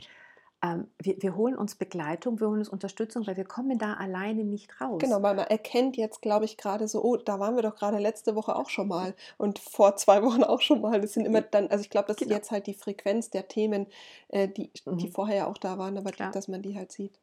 [0.63, 4.45] ähm, wir, wir, holen uns Begleitung, wir holen uns Unterstützung, weil wir kommen da alleine
[4.45, 4.99] nicht raus.
[4.99, 7.99] Genau, weil man erkennt jetzt, glaube ich, gerade so, oh, da waren wir doch gerade
[7.99, 11.01] letzte Woche auch schon mal und vor zwei Wochen auch schon mal.
[11.01, 12.31] Das sind immer dann, also ich glaube, das genau.
[12.31, 13.87] ist jetzt halt die Frequenz der Themen,
[14.29, 15.11] äh, die, die mhm.
[15.11, 16.31] vorher ja auch da waren, aber Klar.
[16.31, 17.19] dass man die halt sieht.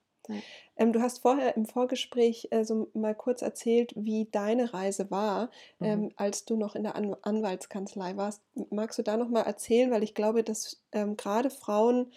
[0.76, 5.50] Ähm, du hast vorher im Vorgespräch äh, so mal kurz erzählt, wie deine Reise war,
[5.78, 5.86] mhm.
[5.86, 8.42] ähm, als du noch in der An Anwaltskanzlei warst.
[8.70, 12.12] Magst du da noch mal erzählen, weil ich glaube, dass ähm, gerade Frauen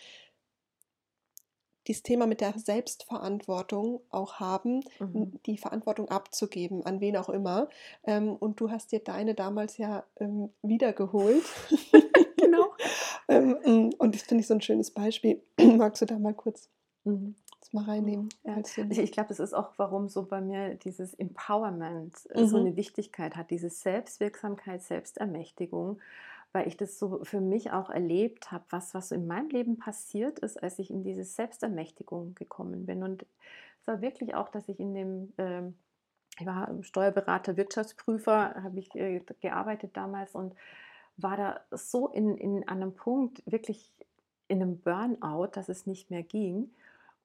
[1.87, 5.39] dieses Thema mit der Selbstverantwortung auch haben, mhm.
[5.45, 7.69] die Verantwortung abzugeben, an wen auch immer.
[8.05, 11.43] Ähm, und du hast dir deine damals ja ähm, wiedergeholt.
[12.37, 12.73] genau.
[13.27, 15.41] ähm, mm, und das finde ich so ein schönes Beispiel.
[15.77, 16.69] Magst du da mal kurz
[17.03, 17.35] mhm
[17.73, 18.29] mal reinnehmen.
[18.43, 18.57] Ja.
[18.89, 22.47] Ich, ich glaube, das ist auch, warum so bei mir dieses Empowerment äh, mhm.
[22.47, 25.99] so eine Wichtigkeit hat, diese Selbstwirksamkeit, Selbstermächtigung,
[26.53, 29.77] weil ich das so für mich auch erlebt habe, was, was so in meinem Leben
[29.77, 33.03] passiert ist, als ich in diese Selbstermächtigung gekommen bin.
[33.03, 33.25] Und
[33.81, 35.63] es war wirklich auch, dass ich in dem, äh,
[36.39, 40.55] ich war Steuerberater, Wirtschaftsprüfer, habe ich äh, gearbeitet damals und
[41.17, 43.91] war da so in, in einem Punkt, wirklich
[44.47, 46.71] in einem Burnout, dass es nicht mehr ging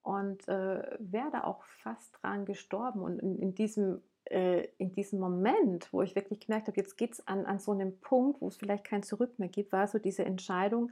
[0.01, 3.01] und äh, wäre da auch fast dran gestorben.
[3.01, 7.27] Und in, in diesem, in diesem Moment, wo ich wirklich gemerkt habe, jetzt geht es
[7.27, 10.25] an, an so einem Punkt, wo es vielleicht kein Zurück mehr gibt, war so diese
[10.25, 10.91] Entscheidung,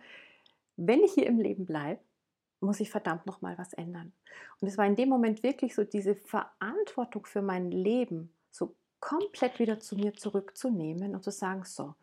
[0.75, 1.99] wenn ich hier im Leben bleibe,
[2.59, 4.13] muss ich verdammt nochmal was ändern.
[4.59, 9.59] Und es war in dem Moment wirklich so diese Verantwortung für mein Leben so komplett
[9.59, 11.93] wieder zu mir zurückzunehmen und zu sagen, so,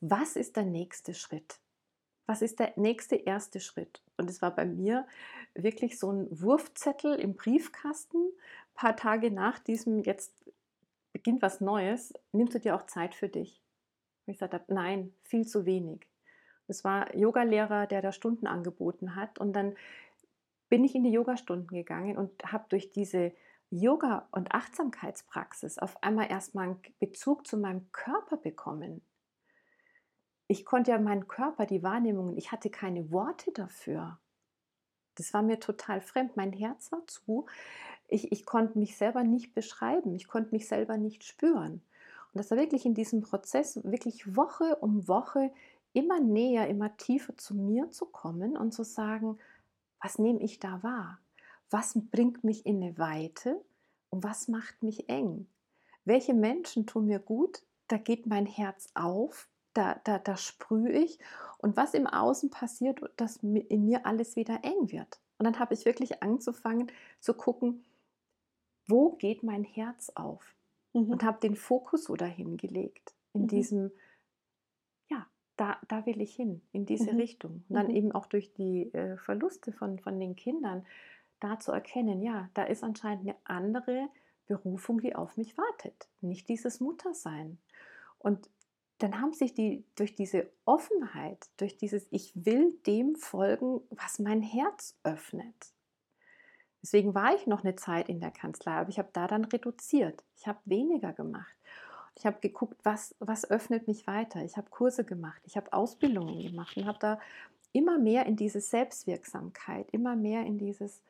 [0.00, 1.60] was ist der nächste Schritt?
[2.30, 4.00] was ist der nächste erste Schritt?
[4.16, 5.04] Und es war bei mir
[5.54, 8.18] wirklich so ein Wurfzettel im Briefkasten,
[8.72, 10.32] paar Tage nach diesem, jetzt
[11.12, 13.62] beginnt was Neues, nimmst du dir auch Zeit für dich?
[14.26, 16.06] Und ich sagte, nein, viel zu wenig.
[16.66, 19.38] Es war Yogalehrer, der da Stunden angeboten hat.
[19.38, 19.74] Und dann
[20.68, 23.32] bin ich in die Yogastunden gegangen und habe durch diese
[23.70, 29.02] Yoga- und Achtsamkeitspraxis auf einmal erstmal einen Bezug zu meinem Körper bekommen
[30.50, 34.18] ich konnte ja meinen Körper, die Wahrnehmungen, ich hatte keine Worte dafür.
[35.14, 36.36] Das war mir total fremd.
[36.36, 37.46] Mein Herz war zu.
[38.10, 40.14] Ich, ich konnte mich selber nicht beschreiben.
[40.14, 41.82] Ich konnte mich selber nicht spüren.
[42.32, 45.50] Und das war wirklich in diesem Prozess, wirklich Woche um Woche
[45.92, 49.38] immer näher, immer tiefer zu mir zu kommen und zu sagen,
[50.00, 51.18] was nehme ich da wahr?
[51.70, 53.60] Was bringt mich in eine Weite
[54.10, 55.46] und was macht mich eng?
[56.04, 57.62] Welche Menschen tun mir gut?
[57.88, 61.18] Da geht mein Herz auf da, da, da sprühe ich
[61.58, 65.20] und was im Außen passiert, dass in mir alles wieder eng wird.
[65.38, 66.90] Und dann habe ich wirklich angefangen
[67.20, 67.84] zu gucken,
[68.90, 70.54] wo geht mein Herz auf?
[70.92, 71.10] Mhm.
[71.10, 73.48] Und habe den Fokus so dahin gelegt, in mhm.
[73.48, 73.92] diesem,
[75.08, 75.26] ja,
[75.56, 77.18] da, da will ich hin, in diese mhm.
[77.18, 77.64] Richtung.
[77.68, 77.94] Und dann mhm.
[77.94, 80.84] eben auch durch die äh, Verluste von, von den Kindern
[81.38, 84.08] da zu erkennen, ja, da ist anscheinend eine andere
[84.46, 86.08] Berufung, die auf mich wartet.
[86.20, 87.58] Nicht dieses Muttersein.
[88.18, 88.50] Und
[88.98, 94.42] dann haben sich die durch diese Offenheit, durch dieses Ich will dem folgen, was mein
[94.42, 95.72] Herz öffnet.
[96.82, 100.22] Deswegen war ich noch eine Zeit in der Kanzlei, aber ich habe da dann reduziert.
[100.36, 101.54] Ich habe weniger gemacht.
[102.16, 104.44] Ich habe geguckt, was, was öffnet mich weiter.
[104.44, 107.18] Ich habe Kurse gemacht, ich habe Ausbildungen gemacht und habe da
[107.72, 111.02] immer mehr in diese Selbstwirksamkeit, immer mehr in dieses,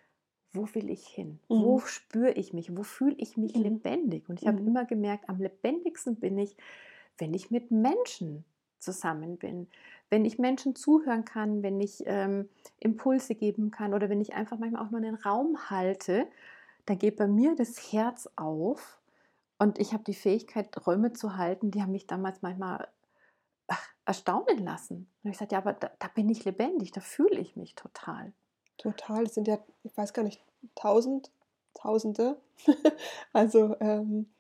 [0.53, 1.39] wo will ich hin?
[1.49, 1.63] Mhm.
[1.63, 2.77] Wo spüre ich mich?
[2.77, 3.63] Wo fühle ich mich mhm.
[3.63, 4.29] lebendig?
[4.29, 4.69] Und ich habe mhm.
[4.69, 6.57] immer gemerkt, am lebendigsten bin ich,
[7.19, 8.45] wenn ich mit Menschen
[8.79, 9.69] zusammen bin,
[10.11, 12.49] wenn ich Menschen zuhören kann, wenn ich ähm,
[12.79, 16.27] Impulse geben kann oder wenn ich einfach manchmal auch nur einen Raum halte,
[16.87, 19.01] dann geht bei mir das Herz auf
[19.59, 22.89] und ich habe die Fähigkeit, Räume zu halten, die haben mich damals manchmal
[23.69, 25.09] ach, erstaunen lassen.
[25.23, 28.33] Und ich sagte, ja, aber da, da bin ich lebendig, da fühle ich mich total.
[28.79, 30.43] Total, es sind ja, ich weiß gar nicht,
[30.75, 31.31] tausend,
[31.75, 32.41] tausende,
[33.33, 34.31] also ähm,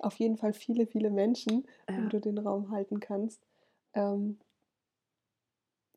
[0.00, 2.02] auf jeden Fall viele, viele Menschen, ja.
[2.02, 3.40] wo du den Raum halten kannst.
[3.94, 4.38] Ähm,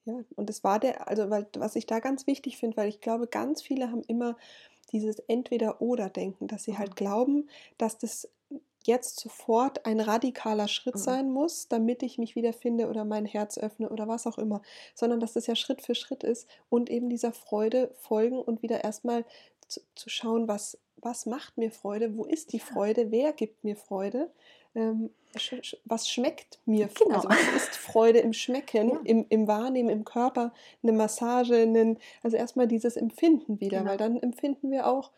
[0.05, 3.01] ja, und es war der, also weil, was ich da ganz wichtig finde, weil ich
[3.01, 4.37] glaube, ganz viele haben immer
[4.91, 6.95] dieses Entweder-Oder-Denken, dass sie halt mhm.
[6.95, 8.29] glauben, dass das
[8.83, 10.99] jetzt sofort ein radikaler Schritt mhm.
[10.99, 14.61] sein muss, damit ich mich wiederfinde oder mein Herz öffne oder was auch immer,
[14.93, 18.83] sondern dass das ja Schritt für Schritt ist und eben dieser Freude folgen und wieder
[18.83, 19.25] erstmal
[19.67, 23.75] zu, zu schauen, was, was macht mir Freude, wo ist die Freude, wer gibt mir
[23.75, 24.29] Freude
[24.75, 25.09] ähm,
[25.85, 26.89] was schmeckt mir?
[26.97, 27.15] Genau.
[27.15, 28.99] Also was ist Freude im Schmecken, ja.
[29.03, 33.91] im, im Wahrnehmen, im Körper, eine Massage, einen, also erstmal dieses Empfinden wieder, genau.
[33.91, 35.11] weil dann empfinden wir auch,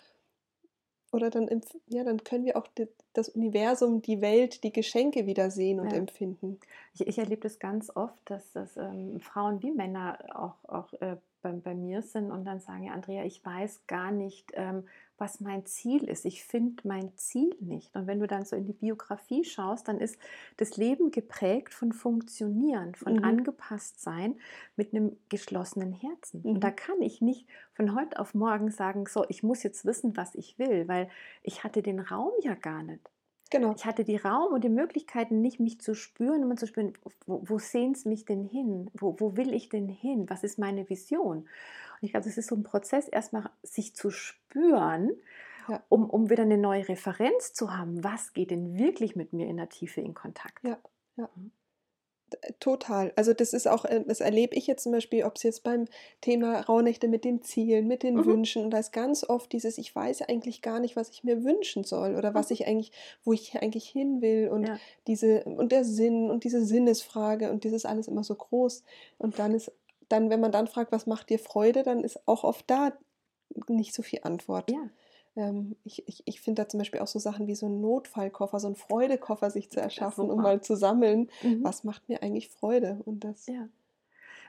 [1.11, 1.49] oder dann,
[1.87, 2.67] ja, dann können wir auch
[3.13, 5.97] das Universum, die Welt, die Geschenke wieder sehen und ja.
[5.97, 6.59] empfinden.
[6.93, 11.17] Ich, ich, erlebe das ganz oft, dass das ähm, Frauen wie Männer auch, auch äh,
[11.41, 14.83] bei, bei, mir sind und dann sagen, ja, Andrea, ich weiß gar nicht, ähm,
[15.17, 16.25] was mein Ziel ist.
[16.25, 17.95] Ich finde mein Ziel nicht.
[17.95, 20.17] Und wenn du dann so in die Biografie schaust, dann ist
[20.57, 23.23] das Leben geprägt von Funktionieren, von mhm.
[23.23, 24.35] angepasst sein
[24.75, 26.41] mit einem geschlossenen Herzen.
[26.43, 26.55] Mhm.
[26.55, 30.15] Und da kann ich nicht von heute auf morgen sagen, so, ich muss jetzt wissen,
[30.17, 31.09] was ich will, weil
[31.43, 33.09] ich hatte den Raum ja gar nicht.
[33.49, 33.73] Genau.
[33.75, 36.93] Ich hatte die Raum und die Möglichkeiten nicht, mich zu spüren und zu spüren,
[37.25, 38.89] wo, wo sehen es mich denn hin?
[38.93, 40.29] Wo, wo will ich denn hin?
[40.29, 41.47] Was ist meine Vision?
[42.01, 45.11] Ich glaube, das ist so ein Prozess, erstmal sich zu spüren,
[45.67, 45.83] ja.
[45.89, 48.03] um, um wieder eine neue Referenz zu haben.
[48.03, 50.63] Was geht denn wirklich mit mir in der Tiefe in Kontakt?
[50.63, 50.77] Ja,
[51.15, 51.29] ja.
[51.35, 51.51] Mhm.
[52.59, 53.13] Total.
[53.15, 55.85] Also das ist auch, äh, das erlebe ich jetzt zum Beispiel, ob es jetzt beim
[56.19, 58.25] Thema Rauhnächte mit den Zielen, mit den mhm.
[58.25, 61.45] Wünschen und da ist ganz oft dieses, ich weiß eigentlich gar nicht, was ich mir
[61.45, 62.53] wünschen soll oder was mhm.
[62.55, 62.91] ich eigentlich,
[63.23, 64.77] wo ich eigentlich hin will und ja.
[65.07, 68.83] diese und der Sinn und diese Sinnesfrage und dieses alles immer so groß
[69.17, 69.71] und dann ist
[70.09, 72.93] dann, wenn man dann fragt, was macht dir Freude, dann ist auch oft da
[73.67, 74.71] nicht so viel Antwort.
[74.71, 74.89] Ja.
[75.35, 78.59] Ähm, ich ich, ich finde da zum Beispiel auch so Sachen wie so ein Notfallkoffer,
[78.59, 81.63] so ein Freudekoffer sich zu erschaffen, um mal zu sammeln, mhm.
[81.63, 83.45] was macht mir eigentlich Freude und das.
[83.47, 83.69] Ja.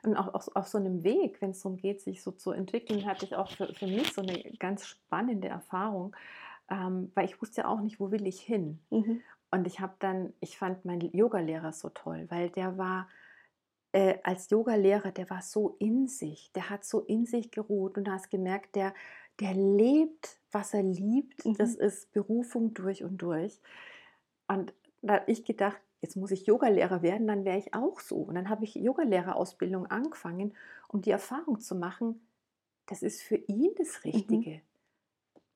[0.02, 3.04] Und auch auf, auf so einem Weg, wenn es darum geht, sich so zu entwickeln,
[3.04, 6.14] hatte ich auch für, für mich so eine ganz spannende Erfahrung,
[6.70, 8.78] ähm, weil ich wusste ja auch nicht, wo will ich hin.
[8.90, 9.20] Mhm.
[9.50, 13.08] Und ich habe dann, ich fand meinen Yogalehrer so toll, weil der war
[13.92, 18.04] äh, als Yogalehrer, der war so in sich, der hat so in sich geruht und
[18.04, 18.94] du hast gemerkt, der,
[19.40, 21.44] der lebt, was er liebt.
[21.44, 21.54] Mhm.
[21.54, 23.60] Das ist Berufung durch und durch.
[24.46, 28.16] Und da habe ich gedacht, jetzt muss ich Yogalehrer werden, dann wäre ich auch so.
[28.16, 30.54] Und dann habe ich Yogalehrerausbildung angefangen,
[30.88, 32.20] um die Erfahrung zu machen,
[32.86, 34.10] das ist für ihn das mhm.
[34.10, 34.50] Richtige.
[34.50, 34.60] Mhm.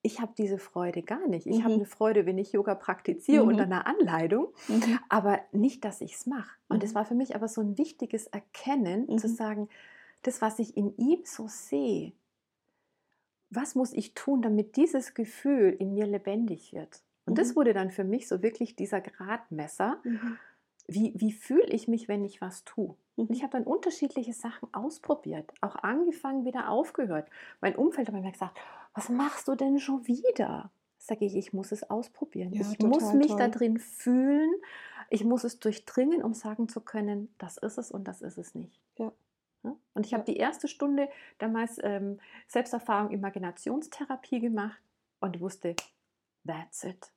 [0.04, 1.46] Ich habe diese Freude gar nicht.
[1.46, 1.64] Ich mhm.
[1.64, 3.72] habe eine Freude, wenn ich Yoga praktiziere unter mhm.
[3.72, 4.98] einer Anleitung, mhm.
[5.08, 6.50] aber nicht, dass ich es mache.
[6.68, 9.68] Und es war für mich aber so ein wichtiges Erkennen, zu sagen,
[10.22, 12.12] das, was ich in ihm so sehe,
[13.50, 17.02] was muss ich tun, damit dieses Gefühl in mir lebendig wird?
[17.26, 17.36] Und mhm.
[17.36, 20.00] das wurde dann für mich so wirklich dieser Gradmesser.
[20.04, 20.38] Mhm.
[20.88, 22.96] Wie, wie fühle ich mich, wenn ich was tue?
[23.14, 23.42] Und ich mhm.
[23.44, 27.28] habe dann unterschiedliche Sachen ausprobiert, auch angefangen, wieder aufgehört.
[27.60, 28.58] Mein Umfeld hat mir gesagt,
[28.94, 30.70] was machst du denn schon wieder?
[30.98, 32.52] Sage ich, ich muss es ausprobieren.
[32.52, 33.38] Ja, ich muss mich toll.
[33.38, 34.52] da drin fühlen.
[35.10, 38.54] Ich muss es durchdringen, um sagen zu können, das ist es und das ist es
[38.54, 38.80] nicht.
[38.98, 39.12] Ja.
[39.94, 42.18] Und ich habe die erste Stunde damals ähm,
[42.48, 44.80] Selbsterfahrung Imaginationstherapie gemacht
[45.20, 45.76] und wusste,
[46.46, 47.12] that's it.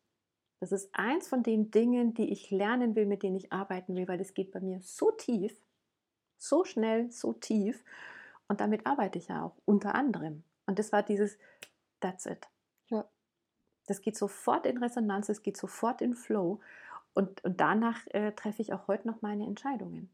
[0.59, 4.07] Das ist eins von den Dingen, die ich lernen will, mit denen ich arbeiten will,
[4.07, 5.59] weil das geht bei mir so tief,
[6.37, 7.83] so schnell, so tief.
[8.47, 10.43] Und damit arbeite ich ja auch unter anderem.
[10.65, 11.37] Und das war dieses,
[11.99, 12.47] that's it.
[12.89, 13.05] Ja.
[13.87, 16.59] Das geht sofort in Resonanz, es geht sofort in Flow.
[17.13, 20.09] Und, und danach äh, treffe ich auch heute noch meine Entscheidungen.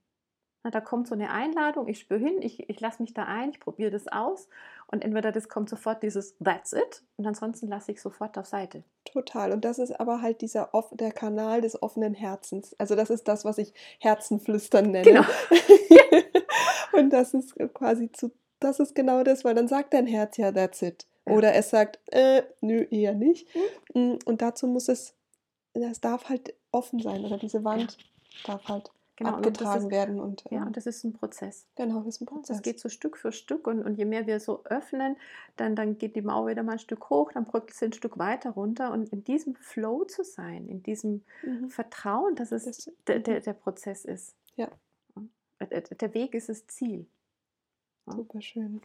[0.64, 3.49] Na, da kommt so eine Einladung, ich spüre hin, ich, ich lasse mich da ein,
[3.49, 4.47] ich probiere das aus
[4.86, 8.84] und entweder das kommt sofort dieses That's it und ansonsten lasse ich sofort auf Seite.
[9.06, 9.54] Total.
[9.54, 12.76] Und das ist aber halt dieser der Kanal des offenen Herzens.
[12.78, 15.04] Also das ist das, was ich Herzenflüstern nenne.
[15.04, 15.24] Genau.
[16.93, 18.32] und das ist quasi zu,
[18.62, 21.05] das ist genau das, weil dann sagt dein Herz ja That's it.
[21.26, 23.47] Oder es sagt, äh, nö, eher nicht.
[23.93, 24.20] Mhm.
[24.26, 25.14] Und dazu muss es,
[25.74, 27.97] es darf halt offen sein oder diese Wand
[28.45, 29.32] darf halt genau.
[29.32, 30.20] abgetragen und ist, werden.
[30.20, 31.68] Und, ähm, ja, und das ist ein Prozess.
[31.76, 32.57] Genau, das ist ein Prozess.
[32.57, 35.16] Das geht so Stück für Stück und, und je mehr wir so öffnen,
[35.57, 38.18] dann, dann geht die Mauer wieder mal ein Stück hoch, dann bröckelt sie ein Stück
[38.18, 41.70] weiter runter und in diesem Flow zu sein, in diesem mhm.
[41.70, 43.43] Vertrauen, dass es das, der, der, mhm.
[43.43, 44.36] der Prozess ist.
[44.55, 44.70] Ja.
[45.59, 47.05] Der Weg ist das Ziel.
[48.06, 48.82] Super schön.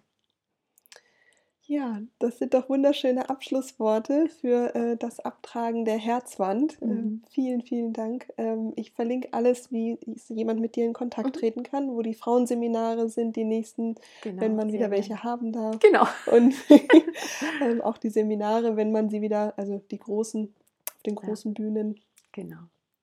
[1.69, 6.79] Ja, das sind doch wunderschöne Abschlussworte für äh, das Abtragen der Herzwand.
[6.81, 6.97] Ähm, mhm.
[6.97, 8.33] Ähm, vielen, vielen Dank.
[8.39, 9.99] Ähm, ich verlinke alles, wie
[10.29, 11.41] jemand mit dir in Kontakt mhm.
[11.41, 15.81] treten kann, wo die Frauenseminare sind, die nächsten, genau, wenn man wieder welche haben darf.
[15.81, 16.07] Genau.
[16.27, 16.55] Und
[17.61, 20.55] ähm, auch die Seminare, wenn man sie wieder, also die großen,
[20.95, 21.55] auf den großen ja.
[21.55, 22.01] Bühnen.
[22.31, 22.59] Genau.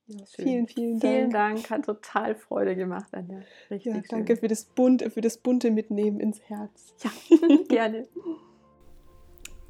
[0.08, 1.14] Ja, vielen, vielen Dank.
[1.14, 3.42] Vielen Dank, hat total Freude gemacht, Anja.
[3.70, 4.42] Richtig ja, danke schön.
[4.42, 6.94] für das, bunte, für das bunte Mitnehmen ins Herz.
[7.04, 7.12] Ja,
[7.70, 8.08] gerne.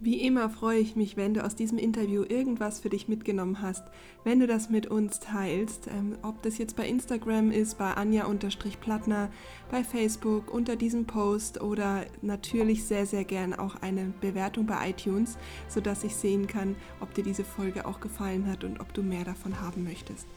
[0.03, 3.85] Wie immer freue ich mich, wenn du aus diesem Interview irgendwas für dich mitgenommen hast,
[4.25, 9.29] wenn du das mit uns teilst, ähm, ob das jetzt bei Instagram ist, bei Anja-Plattner,
[9.71, 15.37] bei Facebook, unter diesem Post oder natürlich sehr, sehr gern auch eine Bewertung bei iTunes,
[15.69, 19.23] sodass ich sehen kann, ob dir diese Folge auch gefallen hat und ob du mehr
[19.23, 20.27] davon haben möchtest.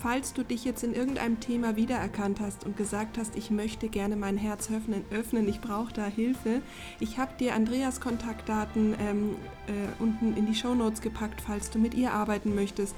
[0.00, 4.14] Falls du dich jetzt in irgendeinem Thema wiedererkannt hast und gesagt hast, ich möchte gerne
[4.14, 6.62] mein Herz öffnen, öffnen ich brauche da Hilfe,
[7.00, 9.34] ich habe dir Andreas Kontaktdaten ähm,
[9.66, 12.94] äh, unten in die Show Notes gepackt, falls du mit ihr arbeiten möchtest.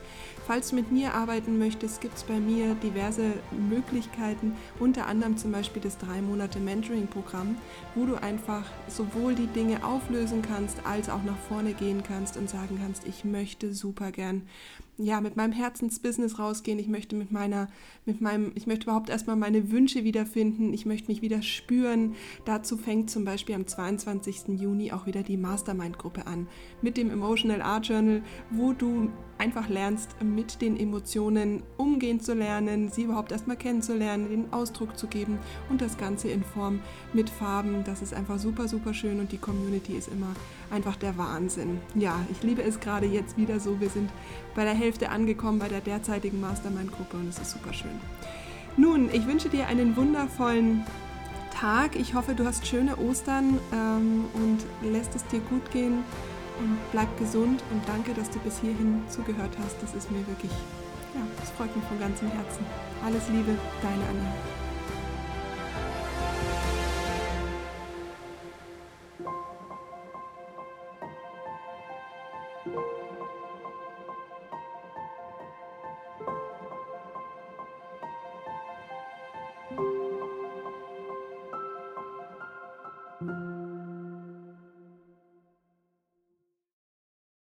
[0.47, 5.53] Falls du mit mir arbeiten möchtest, gibt es bei mir diverse Möglichkeiten, unter anderem zum
[5.53, 7.57] Beispiel das drei Monate Mentoring-Programm,
[7.95, 12.51] wo du einfach sowohl die Dinge auflösen kannst, als auch nach vorne gehen kannst und
[12.51, 14.43] sagen kannst, ich möchte super gern
[15.03, 16.79] ja, mit meinem Herzensbusiness rausgehen.
[16.79, 17.69] Ich möchte mit meiner,
[18.05, 20.73] mit meinem, ich möchte überhaupt erstmal meine Wünsche wiederfinden.
[20.73, 22.15] Ich möchte mich wieder spüren.
[22.45, 24.61] Dazu fängt zum Beispiel am 22.
[24.61, 26.47] Juni auch wieder die Mastermind-Gruppe an.
[26.83, 32.91] Mit dem Emotional Art Journal, wo du einfach lernst, mit den Emotionen umgehen zu lernen,
[32.91, 35.39] sie überhaupt erstmal kennenzulernen, den Ausdruck zu geben
[35.71, 36.81] und das Ganze in Form
[37.15, 37.83] mit Farben.
[37.85, 40.35] Das ist einfach super, super schön und die Community ist immer
[40.71, 41.81] einfach der Wahnsinn.
[41.95, 43.81] Ja, ich liebe es gerade jetzt wieder so.
[43.81, 44.11] Wir sind
[44.55, 47.99] bei der Hälfte angekommen bei der derzeitigen Mastermind-Gruppe und es ist super schön.
[48.77, 50.85] Nun, ich wünsche dir einen wundervollen
[51.53, 51.97] Tag.
[51.97, 54.59] Ich hoffe, du hast schöne Ostern ähm, und
[54.91, 56.05] lässt es dir gut gehen
[56.61, 59.77] und bleib gesund und danke, dass du bis hierhin zugehört hast.
[59.83, 60.53] Das ist mir wirklich,
[61.15, 62.65] ja, das freut mich von ganzem Herzen.
[63.05, 64.60] Alles Liebe, deine Anja.
[72.67, 72.90] You